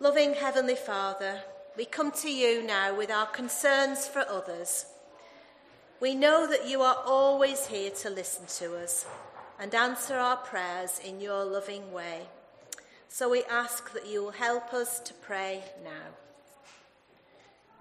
Loving 0.00 0.34
Heavenly 0.34 0.76
Father, 0.76 1.40
we 1.76 1.84
come 1.84 2.10
to 2.12 2.30
you 2.30 2.62
now 2.62 2.96
with 2.96 3.10
our 3.10 3.26
concerns 3.26 4.06
for 4.06 4.24
others. 4.28 4.86
We 6.00 6.14
know 6.14 6.46
that 6.46 6.68
you 6.68 6.82
are 6.82 6.98
always 7.06 7.66
here 7.66 7.90
to 7.90 8.10
listen 8.10 8.46
to 8.58 8.76
us 8.76 9.06
and 9.58 9.74
answer 9.74 10.16
our 10.16 10.36
prayers 10.36 11.00
in 11.04 11.20
your 11.20 11.44
loving 11.44 11.92
way. 11.92 12.22
So 13.08 13.30
we 13.30 13.44
ask 13.44 13.92
that 13.92 14.06
you 14.06 14.24
will 14.24 14.32
help 14.32 14.74
us 14.74 14.98
to 15.00 15.14
pray 15.14 15.62
now. 15.82 16.23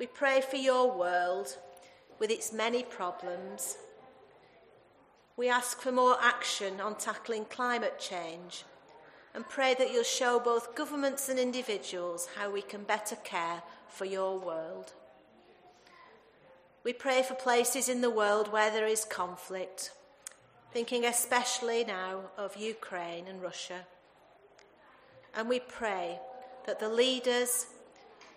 We 0.03 0.07
pray 0.07 0.41
for 0.41 0.57
your 0.57 0.91
world 0.91 1.57
with 2.19 2.29
its 2.29 2.51
many 2.51 2.83
problems. 2.83 3.77
We 5.37 5.47
ask 5.47 5.79
for 5.79 5.93
more 5.93 6.17
action 6.21 6.81
on 6.81 6.97
tackling 6.97 7.45
climate 7.45 7.99
change 7.99 8.65
and 9.33 9.47
pray 9.47 9.73
that 9.75 9.93
you'll 9.93 10.03
show 10.03 10.41
both 10.41 10.75
governments 10.75 11.29
and 11.29 11.39
individuals 11.39 12.27
how 12.35 12.51
we 12.51 12.61
can 12.61 12.83
better 12.83 13.15
care 13.15 13.63
for 13.87 14.03
your 14.03 14.37
world. 14.37 14.91
We 16.83 16.91
pray 16.91 17.23
for 17.23 17.35
places 17.35 17.87
in 17.87 18.01
the 18.01 18.09
world 18.09 18.51
where 18.51 18.71
there 18.71 18.87
is 18.87 19.05
conflict, 19.05 19.91
thinking 20.73 21.05
especially 21.05 21.85
now 21.85 22.23
of 22.37 22.57
Ukraine 22.57 23.25
and 23.29 23.41
Russia. 23.41 23.85
And 25.33 25.47
we 25.47 25.61
pray 25.61 26.19
that 26.65 26.81
the 26.81 26.89
leaders 26.89 27.67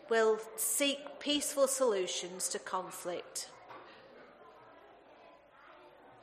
will 0.08 0.38
seek 0.56 0.98
peaceful 1.18 1.66
solutions 1.66 2.48
to 2.48 2.58
conflict. 2.58 3.50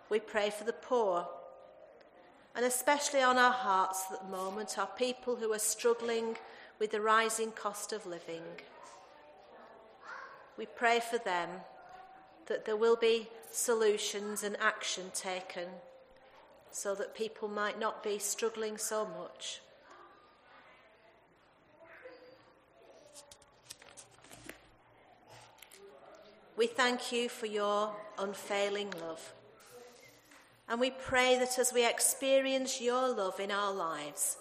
We 0.09 0.19
pray 0.19 0.49
for 0.49 0.63
the 0.63 0.73
poor, 0.73 1.27
and 2.55 2.65
especially 2.65 3.21
on 3.21 3.37
our 3.37 3.51
hearts 3.51 4.05
at 4.11 4.21
the 4.21 4.29
moment 4.29 4.77
are 4.77 4.89
people 4.97 5.35
who 5.35 5.51
are 5.53 5.59
struggling 5.59 6.37
with 6.79 6.91
the 6.91 7.01
rising 7.01 7.51
cost 7.51 7.93
of 7.93 8.05
living. 8.05 8.43
We 10.57 10.65
pray 10.65 10.99
for 10.99 11.17
them 11.17 11.49
that 12.47 12.65
there 12.65 12.75
will 12.75 12.95
be 12.95 13.27
solutions 13.51 14.43
and 14.43 14.57
action 14.59 15.05
taken 15.13 15.67
so 16.71 16.95
that 16.95 17.15
people 17.15 17.47
might 17.47 17.79
not 17.79 18.03
be 18.03 18.19
struggling 18.19 18.77
so 18.77 19.05
much. 19.05 19.61
We 26.55 26.67
thank 26.67 27.11
you 27.11 27.29
for 27.29 27.47
your 27.47 27.91
unfailing 28.19 28.93
love. 29.01 29.33
And 30.69 30.79
we 30.79 30.91
pray 30.91 31.37
that 31.39 31.57
as 31.57 31.73
we 31.73 31.87
experience 31.87 32.79
your 32.79 33.09
love 33.09 33.39
in 33.39 33.49
our 33.49 33.73
lives, 33.73 34.37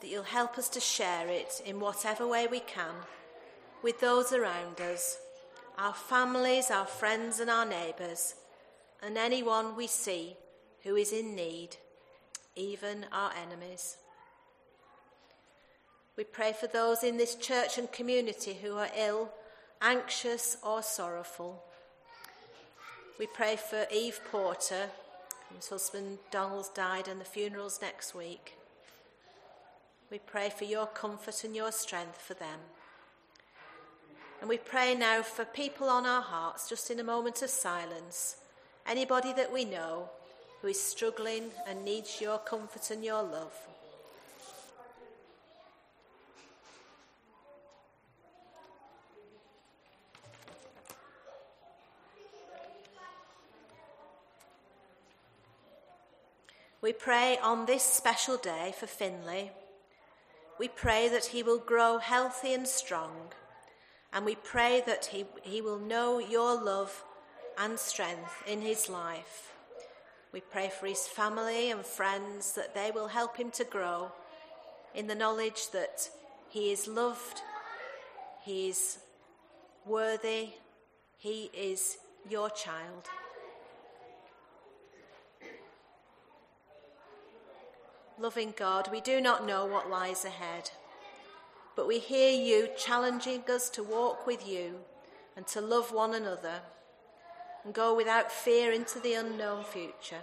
that 0.00 0.10
you'll 0.10 0.24
help 0.24 0.58
us 0.58 0.68
to 0.70 0.80
share 0.80 1.28
it 1.28 1.62
in 1.64 1.80
whatever 1.80 2.26
way 2.26 2.46
we 2.46 2.60
can 2.60 2.94
with 3.82 4.00
those 4.00 4.32
around 4.32 4.80
us, 4.80 5.18
our 5.78 5.94
families, 5.94 6.70
our 6.70 6.84
friends, 6.84 7.40
and 7.40 7.48
our 7.48 7.64
neighbours, 7.64 8.34
and 9.02 9.16
anyone 9.16 9.74
we 9.74 9.86
see 9.86 10.36
who 10.82 10.96
is 10.96 11.12
in 11.12 11.34
need, 11.34 11.76
even 12.54 13.06
our 13.10 13.32
enemies. 13.42 13.96
We 16.16 16.24
pray 16.24 16.52
for 16.52 16.66
those 16.66 17.02
in 17.02 17.16
this 17.16 17.34
church 17.34 17.78
and 17.78 17.90
community 17.90 18.58
who 18.60 18.76
are 18.76 18.90
ill 18.96 19.30
anxious 19.82 20.56
or 20.62 20.82
sorrowful. 20.82 21.62
We 23.18 23.26
pray 23.26 23.56
for 23.56 23.86
Eve 23.92 24.20
Porter, 24.30 24.88
whose 25.52 25.68
husband 25.68 26.18
Donald's 26.30 26.68
died, 26.68 27.08
and 27.08 27.20
the 27.20 27.24
funeral's 27.24 27.80
next 27.82 28.14
week. 28.14 28.56
We 30.10 30.18
pray 30.18 30.50
for 30.50 30.64
your 30.64 30.86
comfort 30.86 31.42
and 31.44 31.54
your 31.56 31.72
strength 31.72 32.20
for 32.20 32.34
them. 32.34 32.60
And 34.40 34.48
we 34.48 34.58
pray 34.58 34.94
now 34.94 35.22
for 35.22 35.44
people 35.44 35.88
on 35.88 36.06
our 36.06 36.22
hearts, 36.22 36.68
just 36.68 36.90
in 36.90 37.00
a 37.00 37.04
moment 37.04 37.42
of 37.42 37.50
silence, 37.50 38.36
anybody 38.86 39.32
that 39.34 39.52
we 39.52 39.64
know 39.64 40.10
who 40.60 40.68
is 40.68 40.80
struggling 40.80 41.50
and 41.66 41.84
needs 41.84 42.20
your 42.20 42.38
comfort 42.38 42.90
and 42.90 43.04
your 43.04 43.22
love. 43.22 43.54
We 56.82 56.92
pray 56.92 57.38
on 57.40 57.66
this 57.66 57.84
special 57.84 58.36
day 58.36 58.74
for 58.76 58.88
Finley. 58.88 59.52
We 60.58 60.66
pray 60.66 61.08
that 61.08 61.26
he 61.26 61.44
will 61.44 61.60
grow 61.60 61.98
healthy 61.98 62.54
and 62.54 62.66
strong. 62.66 63.12
And 64.12 64.24
we 64.26 64.34
pray 64.34 64.82
that 64.84 65.06
he, 65.06 65.24
he 65.42 65.60
will 65.60 65.78
know 65.78 66.18
your 66.18 66.60
love 66.60 67.04
and 67.56 67.78
strength 67.78 68.42
in 68.48 68.62
his 68.62 68.88
life. 68.88 69.52
We 70.32 70.40
pray 70.40 70.70
for 70.70 70.86
his 70.86 71.06
family 71.06 71.70
and 71.70 71.86
friends 71.86 72.54
that 72.54 72.74
they 72.74 72.90
will 72.90 73.08
help 73.08 73.36
him 73.36 73.52
to 73.52 73.64
grow 73.64 74.10
in 74.92 75.06
the 75.06 75.14
knowledge 75.14 75.70
that 75.70 76.10
he 76.48 76.72
is 76.72 76.88
loved, 76.88 77.42
he 78.42 78.68
is 78.68 78.98
worthy, 79.86 80.48
he 81.16 81.48
is 81.54 81.98
your 82.28 82.50
child. 82.50 83.08
Loving 88.18 88.54
God, 88.56 88.88
we 88.92 89.00
do 89.00 89.20
not 89.20 89.46
know 89.46 89.66
what 89.66 89.90
lies 89.90 90.24
ahead, 90.24 90.70
but 91.74 91.88
we 91.88 91.98
hear 91.98 92.30
you 92.30 92.68
challenging 92.76 93.42
us 93.48 93.68
to 93.70 93.82
walk 93.82 94.26
with 94.26 94.46
you 94.46 94.76
and 95.36 95.46
to 95.48 95.60
love 95.60 95.92
one 95.92 96.14
another 96.14 96.60
and 97.64 97.74
go 97.74 97.96
without 97.96 98.30
fear 98.30 98.72
into 98.72 99.00
the 99.00 99.14
unknown 99.14 99.64
future. 99.64 100.22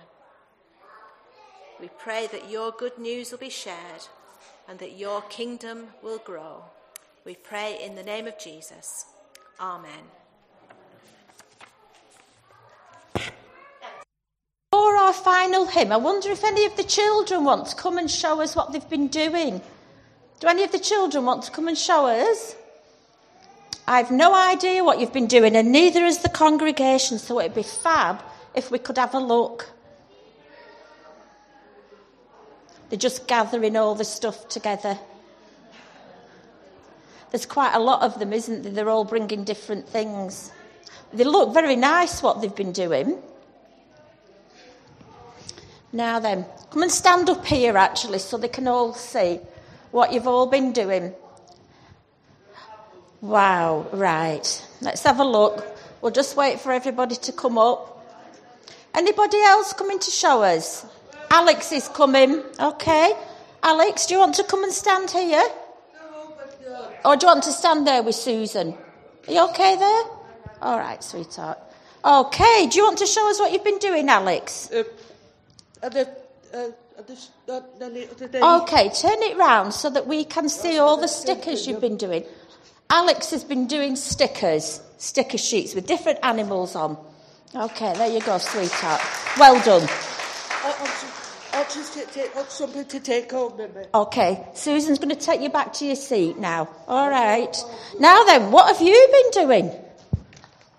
We 1.79 1.89
pray 1.97 2.27
that 2.31 2.49
your 2.49 2.71
good 2.71 2.97
news 2.97 3.31
will 3.31 3.39
be 3.39 3.49
shared 3.49 4.07
and 4.67 4.77
that 4.79 4.97
your 4.97 5.21
kingdom 5.23 5.87
will 6.03 6.19
grow. 6.19 6.63
We 7.25 7.35
pray 7.35 7.79
in 7.83 7.95
the 7.95 8.03
name 8.03 8.27
of 8.27 8.37
Jesus. 8.37 9.05
Amen. 9.59 9.91
For 14.71 14.97
our 15.10 15.14
final 15.14 15.66
hymn, 15.66 15.91
I 15.91 15.97
wonder 15.97 16.30
if 16.30 16.43
any 16.43 16.66
of 16.66 16.78
the 16.78 16.84
children 16.84 17.43
want 17.43 17.66
to 17.70 17.76
come 17.76 17.97
and 17.97 18.12
show 18.12 18.41
us 18.41 18.55
what 18.55 18.72
they've 18.72 18.89
been 18.89 19.07
doing. 19.07 19.60
Do 20.39 20.47
any 20.47 20.62
of 20.64 20.72
the 20.72 20.78
children 20.78 21.26
want 21.26 21.41
to 21.45 21.51
come 21.51 21.68
and 21.68 21.76
show 21.76 22.05
us? 22.05 22.55
I've 23.88 24.12
no 24.12 24.36
idea 24.36 24.84
what 24.84 24.99
you've 24.99 25.12
been 25.12 25.26
doing, 25.26 25.55
and 25.55 25.72
neither 25.72 26.01
has 26.01 26.20
the 26.20 26.30
congregation, 26.30 27.18
so 27.18 27.39
it'd 27.39 27.55
be 27.55 27.64
fab 27.64 28.22
if 28.53 28.70
we 28.70 28.78
could 28.78 28.99
have 28.99 29.16
a 29.16 29.20
look. 29.20 29.72
They're 32.89 32.99
just 32.99 33.26
gathering 33.26 33.76
all 33.78 33.95
the 33.95 34.05
stuff 34.05 34.47
together. 34.47 34.99
There's 37.32 37.47
quite 37.47 37.74
a 37.74 37.80
lot 37.80 38.03
of 38.03 38.20
them, 38.20 38.32
isn't 38.32 38.62
there? 38.62 38.72
They're 38.72 38.89
all 38.89 39.05
bringing 39.05 39.43
different 39.43 39.89
things. 39.89 40.51
They 41.12 41.24
look 41.24 41.51
very 41.51 41.76
nice, 41.76 42.22
what 42.22 42.41
they've 42.41 42.55
been 42.55 42.74
doing. 42.74 43.24
Now 45.91 46.19
then, 46.19 46.45
come 46.69 46.83
and 46.83 46.91
stand 46.91 47.29
up 47.29 47.45
here 47.45 47.75
actually 47.77 48.19
so 48.19 48.37
they 48.37 48.47
can 48.47 48.67
all 48.67 48.93
see 48.93 49.39
what 49.91 50.13
you've 50.13 50.27
all 50.27 50.45
been 50.45 50.71
doing. 50.71 51.13
Wow, 53.21 53.87
right. 53.91 54.67
Let's 54.81 55.03
have 55.03 55.19
a 55.19 55.25
look. 55.25 55.65
We'll 56.01 56.11
just 56.11 56.37
wait 56.37 56.59
for 56.59 56.71
everybody 56.71 57.15
to 57.15 57.31
come 57.31 57.57
up. 57.57 57.95
Anybody 58.93 59.41
else 59.41 59.73
coming 59.73 59.99
to 59.99 60.11
show 60.11 60.43
us? 60.43 60.85
Alex 61.29 61.71
is 61.71 61.89
coming. 61.89 62.43
Okay. 62.59 63.13
Alex, 63.61 64.05
do 64.05 64.13
you 64.13 64.19
want 64.19 64.35
to 64.35 64.43
come 64.43 64.63
and 64.63 64.71
stand 64.71 65.11
here? 65.11 65.43
Or 67.03 67.15
do 67.15 67.25
you 67.25 67.31
want 67.31 67.43
to 67.43 67.51
stand 67.51 67.87
there 67.87 68.03
with 68.03 68.15
Susan? 68.15 68.75
Are 69.27 69.33
you 69.33 69.43
okay 69.49 69.75
there? 69.75 70.03
All 70.61 70.77
right, 70.77 71.03
sweetheart. 71.03 71.57
Okay, 72.03 72.67
do 72.67 72.77
you 72.77 72.83
want 72.83 72.99
to 72.99 73.05
show 73.05 73.29
us 73.29 73.39
what 73.39 73.51
you've 73.51 73.63
been 73.63 73.79
doing, 73.79 74.07
Alex? 74.09 74.71
Uh, 74.71 74.83
Okay, 78.61 78.89
turn 78.89 79.21
it 79.23 79.38
round 79.38 79.73
so 79.73 79.89
that 79.89 80.07
we 80.07 80.25
can 80.25 80.49
see 80.49 80.77
all 80.77 80.97
the 80.97 81.07
stickers 81.07 81.67
you've 81.67 81.82
been 81.82 81.97
doing. 81.97 82.23
Alex 82.89 83.32
has 83.32 83.43
been 83.43 83.67
doing 83.67 83.95
stickers, 83.95 84.82
sticker 84.97 85.38
sheets 85.38 85.75
with 85.75 85.86
different 85.86 86.19
animals 86.23 86.75
on. 86.75 86.97
Okay, 87.55 87.93
there 87.93 88.09
you 88.09 88.19
go, 88.21 88.38
sweetheart. 88.38 89.01
Well 89.38 89.61
done. 89.63 89.88
I'll 91.51 91.65
just 91.65 91.93
take, 91.93 92.11
take 92.11 92.32
something 92.49 92.86
to 92.86 92.99
take 92.99 93.32
home 93.32 93.57
with. 93.57 93.88
Okay, 93.93 94.45
Susan's 94.53 94.99
going 94.99 95.09
to 95.09 95.15
take 95.15 95.41
you 95.41 95.49
back 95.49 95.73
to 95.73 95.86
your 95.86 95.95
seat 95.95 96.38
now. 96.38 96.69
All 96.88 97.09
right. 97.09 97.55
Now 97.99 98.23
then, 98.23 98.51
what 98.51 98.75
have 98.75 98.86
you 98.86 99.07
been 99.11 99.43
doing? 99.43 99.71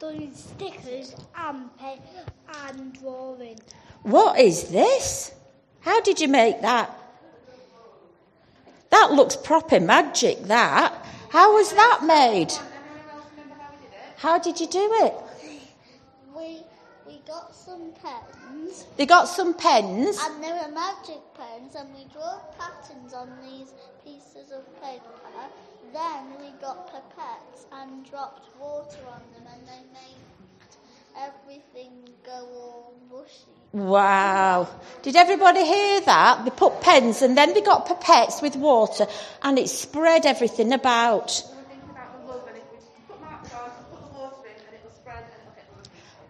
doing 0.01 0.33
stickers 0.35 1.15
and 1.37 1.77
pen 1.77 1.99
and 2.67 2.99
drawing. 3.01 3.59
What 4.03 4.39
is 4.39 4.69
this? 4.71 5.33
How 5.81 6.01
did 6.01 6.21
you 6.21 6.29
make 6.29 6.63
that? 6.63 6.97
That 8.91 9.13
looks 9.13 9.37
proper 9.37 9.79
magic, 9.81 10.43
that. 10.45 10.93
How 11.31 11.55
was 11.55 11.73
that 11.73 12.01
made? 12.05 12.53
How 14.17 14.39
did 14.39 14.61
you 14.61 14.67
do 14.67 14.89
it? 15.05 15.15
We 16.37 16.63
we 17.07 17.21
got 17.27 17.55
some 17.55 17.93
pens 18.03 18.85
They 18.97 19.07
got 19.07 19.27
some 19.29 19.55
pens. 19.55 20.19
and 20.23 20.43
they 20.43 20.53
were 20.53 20.71
magic 20.73 21.21
pens 21.35 21.75
and 21.75 21.89
we 21.95 22.05
drew 22.13 22.23
patterns 22.59 23.15
on 23.15 23.31
these 23.43 23.73
pieces 24.05 24.51
of 24.53 24.65
paper. 24.83 25.15
Then 25.93 26.25
we 26.41 26.51
got 26.61 26.89
pipettes 26.93 27.65
and 27.73 28.05
dropped 28.09 28.49
water 28.61 28.99
on 29.11 29.23
them 29.35 29.47
and 29.53 29.67
they 29.67 29.83
made 29.93 30.21
everything 31.17 31.91
go 32.25 32.33
all 32.33 32.95
mushy. 33.11 33.51
Wow. 33.73 34.69
Did 35.03 35.17
everybody 35.17 35.65
hear 35.65 36.01
that? 36.03 36.45
They 36.45 36.51
put 36.51 36.81
pens 36.81 37.23
and 37.23 37.37
then 37.37 37.55
they 37.55 37.61
got 37.61 37.87
pipettes 37.87 38.43
with 38.43 38.57
water 38.57 39.07
and 39.43 39.59
it 39.59 39.69
spread 39.69 40.27
everything 40.27 40.73
about. 40.73 41.43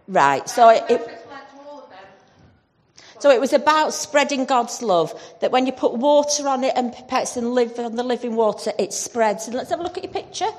Right, 0.06 0.48
so 0.48 0.68
it, 0.70 0.82
it 0.88 1.20
so 3.20 3.30
it 3.30 3.38
was 3.40 3.52
about 3.52 3.94
spreading 3.94 4.44
God's 4.46 4.82
love. 4.82 5.12
That 5.40 5.52
when 5.52 5.66
you 5.66 5.72
put 5.72 5.92
water 5.92 6.48
on 6.48 6.64
it 6.64 6.72
and 6.74 6.92
pipettes 6.92 7.36
and 7.36 7.54
live 7.54 7.78
on 7.78 7.94
the 7.94 8.02
living 8.02 8.34
water, 8.34 8.72
it 8.78 8.92
spreads. 8.92 9.46
And 9.46 9.54
let's 9.54 9.70
have 9.70 9.78
a 9.78 9.82
look 9.82 9.98
at 9.98 10.04
your 10.04 10.12
picture. 10.12 10.50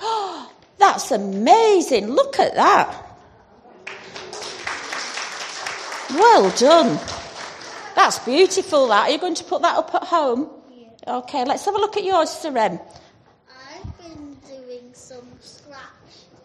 Oh, 0.00 0.52
that's 0.78 1.10
amazing. 1.10 2.08
Look 2.08 2.38
at 2.38 2.54
that. 2.54 3.09
Well 6.14 6.50
done. 6.50 6.98
That's 7.94 8.18
beautiful. 8.20 8.88
That 8.88 9.08
are 9.08 9.12
you 9.12 9.18
going 9.18 9.34
to 9.36 9.44
put 9.44 9.62
that 9.62 9.76
up 9.76 9.94
at 9.94 10.04
home? 10.04 10.50
Okay, 11.06 11.44
let's 11.44 11.64
have 11.64 11.74
a 11.74 11.78
look 11.78 11.96
at 11.96 12.04
yours, 12.04 12.28
Serem. 12.28 12.80
I've 13.48 13.98
been 13.98 14.36
doing 14.46 14.90
some 14.92 15.26
scratch 15.40 15.80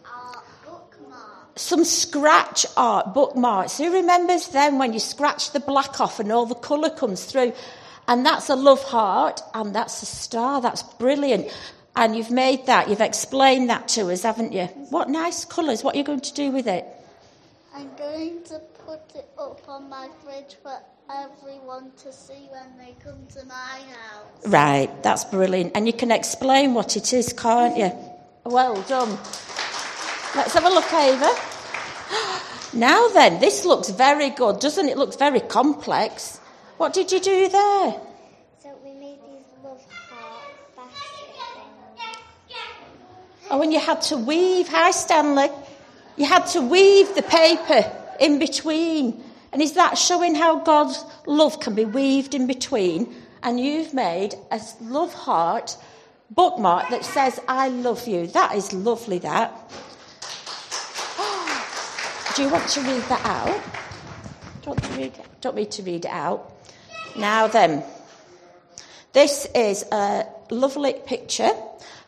art 0.04 0.44
bookmarks. 0.64 1.62
Some 1.62 1.84
scratch 1.84 2.66
art 2.76 3.12
bookmarks. 3.12 3.78
Who 3.78 3.92
remembers 3.92 4.48
them 4.48 4.78
when 4.78 4.92
you 4.92 4.98
scratch 4.98 5.52
the 5.52 5.60
black 5.60 6.00
off 6.00 6.20
and 6.20 6.32
all 6.32 6.46
the 6.46 6.54
colour 6.54 6.90
comes 6.90 7.24
through? 7.24 7.52
And 8.08 8.24
that's 8.24 8.48
a 8.48 8.56
love 8.56 8.82
heart 8.84 9.42
and 9.52 9.74
that's 9.74 10.02
a 10.02 10.06
star. 10.06 10.60
That's 10.60 10.82
brilliant. 10.82 11.50
And 11.96 12.16
you've 12.16 12.30
made 12.30 12.66
that, 12.66 12.88
you've 12.88 13.00
explained 13.00 13.70
that 13.70 13.88
to 13.88 14.10
us, 14.10 14.22
haven't 14.22 14.52
you? 14.52 14.66
What 14.90 15.08
nice 15.08 15.44
colours. 15.44 15.82
What 15.82 15.94
are 15.94 15.98
you 15.98 16.04
going 16.04 16.20
to 16.20 16.34
do 16.34 16.50
with 16.50 16.66
it? 16.66 16.86
I'm 17.76 17.94
going 17.96 18.42
to 18.44 18.58
put 18.86 19.02
it 19.14 19.28
up 19.38 19.68
on 19.68 19.90
my 19.90 20.08
fridge 20.24 20.56
for 20.62 20.78
everyone 21.14 21.92
to 21.98 22.10
see 22.10 22.48
when 22.50 22.78
they 22.78 22.96
come 23.04 23.26
to 23.34 23.44
my 23.44 23.54
house. 23.54 24.46
Right, 24.46 25.02
that's 25.02 25.26
brilliant. 25.26 25.72
And 25.76 25.86
you 25.86 25.92
can 25.92 26.10
explain 26.10 26.72
what 26.72 26.96
it 26.96 27.12
is, 27.12 27.34
can't 27.34 27.76
you? 27.76 27.92
Well 28.44 28.80
done. 28.88 29.10
Let's 30.34 30.54
have 30.54 30.64
a 30.64 30.70
look 30.70 30.90
over. 30.92 31.28
Now 32.72 33.08
then, 33.08 33.40
this 33.40 33.64
looks 33.64 33.90
very 33.90 34.28
good, 34.30 34.58
doesn't 34.58 34.88
it? 34.88 34.98
Looks 34.98 35.16
very 35.16 35.40
complex. 35.40 36.38
What 36.78 36.92
did 36.92 37.12
you 37.12 37.20
do 37.20 37.48
there? 37.48 38.00
So 38.62 38.76
we 38.84 38.92
made 38.92 39.18
these 39.22 39.46
love 39.62 39.80
heart 40.10 40.76
basket 40.76 41.36
things. 42.48 42.58
Oh, 43.50 43.62
and 43.62 43.72
you 43.72 43.80
had 43.80 44.02
to 44.02 44.16
weave. 44.16 44.68
Hi, 44.68 44.90
Stanley. 44.90 45.48
You 46.16 46.24
had 46.24 46.46
to 46.48 46.60
weave 46.60 47.14
the 47.14 47.22
paper 47.22 47.90
in 48.18 48.38
between. 48.38 49.22
And 49.52 49.62
is 49.62 49.72
that 49.72 49.98
showing 49.98 50.34
how 50.34 50.60
God's 50.60 51.04
love 51.26 51.60
can 51.60 51.74
be 51.74 51.84
weaved 51.84 52.34
in 52.34 52.46
between? 52.46 53.14
And 53.42 53.60
you've 53.60 53.94
made 53.94 54.34
a 54.50 54.60
love 54.80 55.14
heart 55.14 55.76
bookmark 56.30 56.88
that 56.90 57.04
says, 57.04 57.40
I 57.46 57.68
love 57.68 58.06
you. 58.08 58.26
That 58.28 58.54
is 58.54 58.72
lovely, 58.72 59.18
that. 59.20 59.52
Do 62.34 62.42
you 62.42 62.48
want 62.48 62.68
to 62.70 62.80
read 62.80 63.02
that 63.04 63.24
out? 63.24 63.62
Don't, 64.62 64.96
read, 64.96 65.12
do 65.14 65.20
you 65.20 65.24
want 65.44 65.56
me 65.56 65.66
to 65.66 65.82
read 65.84 66.04
it 66.06 66.10
out? 66.10 66.52
Now 67.16 67.46
then, 67.46 67.84
this 69.12 69.46
is 69.54 69.84
a 69.92 70.26
lovely 70.50 70.94
picture, 71.06 71.52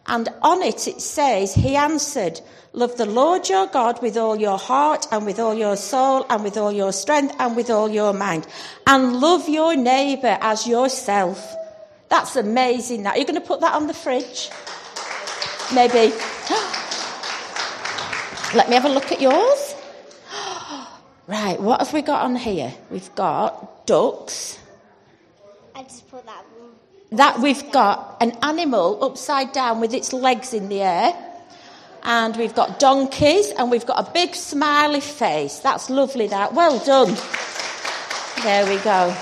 and 0.09 0.28
on 0.42 0.62
it 0.62 0.88
it 0.88 1.00
says, 1.00 1.54
He 1.54 1.76
answered, 1.76 2.40
Love 2.72 2.96
the 2.96 3.06
Lord 3.06 3.48
your 3.48 3.66
God 3.66 4.00
with 4.02 4.16
all 4.16 4.36
your 4.36 4.59
heart, 4.59 5.06
and 5.11 5.24
with 5.24 5.38
all 5.38 5.54
your 5.54 5.76
soul, 5.76 6.26
and 6.28 6.44
with 6.44 6.56
all 6.56 6.72
your 6.72 6.92
strength, 6.92 7.34
and 7.38 7.56
with 7.56 7.70
all 7.70 7.88
your 7.88 8.12
mind, 8.12 8.46
and 8.86 9.20
love 9.20 9.48
your 9.48 9.74
neighbour 9.76 10.38
as 10.40 10.66
yourself. 10.66 11.54
That's 12.09 12.36
amazing. 12.36 13.02
That. 13.02 13.16
Are 13.16 13.18
you 13.18 13.24
going 13.24 13.40
to 13.40 13.46
put 13.46 13.61
that 13.61 13.74
on 13.74 13.86
the 13.86 13.94
fridge? 13.94 14.50
Maybe. 15.74 16.14
Let 18.54 18.68
me 18.68 18.74
have 18.74 18.86
a 18.86 18.88
look 18.88 19.12
at 19.12 19.20
yours. 19.20 19.74
Right, 21.26 21.61
what 21.61 21.80
have 21.80 21.92
we 21.92 22.00
got 22.00 22.24
on 22.24 22.36
here? 22.36 22.72
We've 22.90 23.14
got 23.14 23.86
ducks. 23.86 24.59
I 25.74 25.82
just 25.82 26.09
put. 26.11 26.17
That 27.12 27.40
we've 27.40 27.70
got 27.72 28.18
an 28.20 28.32
animal 28.42 29.02
upside 29.02 29.52
down 29.52 29.80
with 29.80 29.94
its 29.94 30.12
legs 30.12 30.52
in 30.52 30.68
the 30.68 30.82
air. 30.82 31.14
And 32.02 32.36
we've 32.36 32.54
got 32.54 32.78
donkeys 32.78 33.50
and 33.50 33.70
we've 33.70 33.86
got 33.86 34.09
a 34.09 34.12
big 34.12 34.34
smiley 34.34 35.00
face. 35.00 35.59
That's 35.59 35.90
lovely, 35.90 36.26
that. 36.28 36.54
Well 36.54 36.78
done. 36.84 37.16
There 38.42 38.66
we 38.66 38.82
go. 38.82 39.16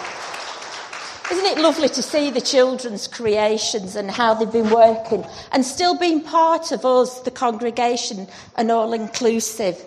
Isn't 1.30 1.46
it 1.46 1.58
lovely 1.58 1.88
to 1.88 2.02
see 2.02 2.30
the 2.30 2.40
children's 2.40 3.08
creations 3.08 3.96
and 3.96 4.10
how 4.10 4.34
they've 4.34 4.52
been 4.52 4.70
working 4.70 5.24
and 5.50 5.64
still 5.64 5.98
being 5.98 6.20
part 6.20 6.70
of 6.70 6.84
us, 6.84 7.20
the 7.20 7.32
congregation, 7.32 8.28
and 8.56 8.70
all 8.70 8.92
inclusive? 8.92 9.82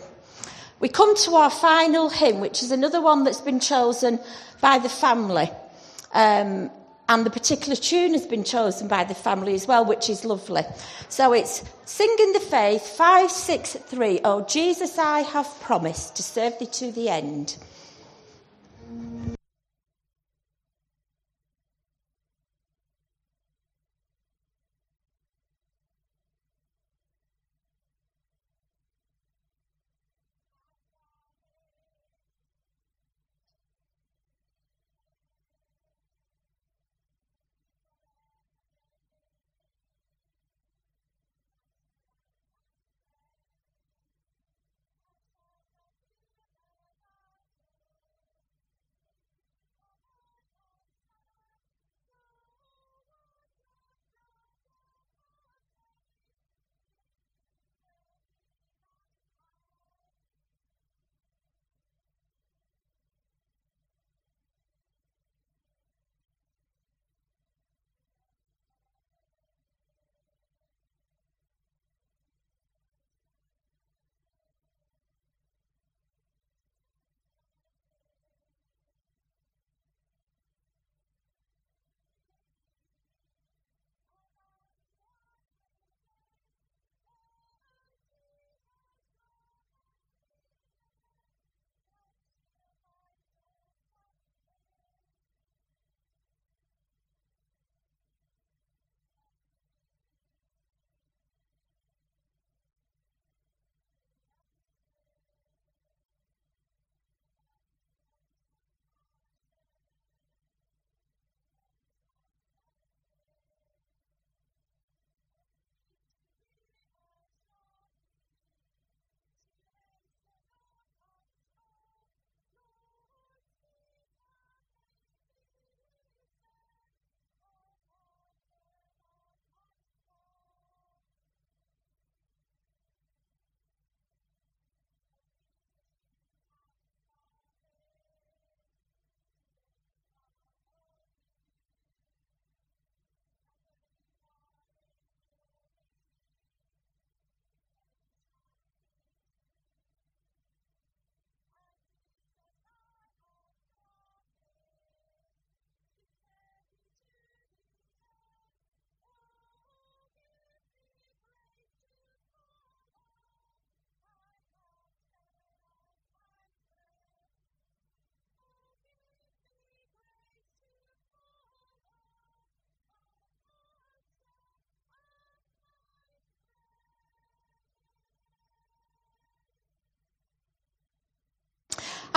We 0.82 0.89
come 0.89 1.16
to 1.16 1.36
our 1.36 1.50
final 1.50 2.10
hymn, 2.10 2.39
which 2.39 2.62
is 2.64 2.72
another 2.72 3.02
one 3.02 3.24
that's 3.24 3.39
been 3.39 3.60
chosen 3.60 4.20
by 4.60 4.80
the 4.80 4.89
family. 4.89 5.50
Um, 6.14 6.72
and 7.10 7.26
the 7.26 7.30
particular 7.32 7.76
tune 7.76 8.14
has 8.14 8.28
been 8.28 8.43
chosen 8.43 8.88
by 8.88 9.03
the 9.03 9.16
family 9.16 9.55
as 9.55 9.68
well, 9.68 9.84
which 9.84 10.10
is 10.10 10.24
lovely. 10.24 10.62
So 11.10 11.34
it's 11.34 11.64
Singing 11.86 12.34
the 12.34 12.39
Faith 12.39 12.88
563. 12.88 14.22
Oh, 14.24 14.45
Jesus, 14.45 14.99
I 14.99 15.22
have 15.22 15.60
promised 15.60 16.16
to 16.18 16.24
serve 16.24 16.57
thee 16.60 16.68
to 16.68 16.91
the 16.91 17.10
end. 17.10 17.57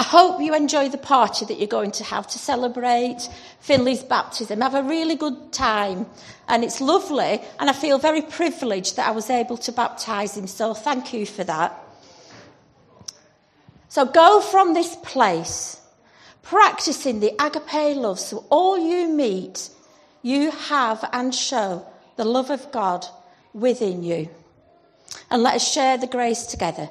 I 0.03 0.05
hope 0.05 0.40
you 0.40 0.53
enjoy 0.53 0.88
the 0.88 0.98
party 0.98 1.44
that 1.44 1.59
you're 1.59 1.68
going 1.68 1.92
to 1.92 2.03
have 2.03 2.26
to 2.26 2.36
celebrate 2.36 3.28
Finley's 3.61 4.03
baptism. 4.03 4.61
Have 4.61 4.74
a 4.74 4.82
really 4.82 5.14
good 5.14 5.53
time. 5.53 6.07
And 6.48 6.64
it's 6.64 6.80
lovely, 6.80 7.40
and 7.61 7.70
I 7.70 7.72
feel 7.72 7.98
very 7.98 8.20
privileged 8.20 8.96
that 8.96 9.07
I 9.07 9.12
was 9.12 9.30
able 9.30 9.57
to 9.59 9.70
baptise 9.70 10.36
him, 10.36 10.48
so 10.48 10.74
thank 10.74 11.12
you 11.12 11.24
for 11.24 11.44
that. 11.44 11.80
So 13.90 14.05
go 14.05 14.40
from 14.40 14.74
this 14.74 14.96
place, 15.05 15.80
practicing 16.42 17.20
the 17.20 17.36
agape 17.38 17.96
love, 17.96 18.18
so 18.18 18.44
all 18.50 18.76
you 18.76 19.07
meet, 19.07 19.70
you 20.22 20.50
have 20.50 21.09
and 21.12 21.32
show 21.32 21.86
the 22.16 22.24
love 22.24 22.50
of 22.50 22.72
God 22.72 23.07
within 23.55 24.03
you. 24.03 24.28
And 25.30 25.44
let 25.44 25.55
us 25.55 25.72
share 25.72 25.96
the 25.96 26.09
grace 26.09 26.44
together. 26.46 26.90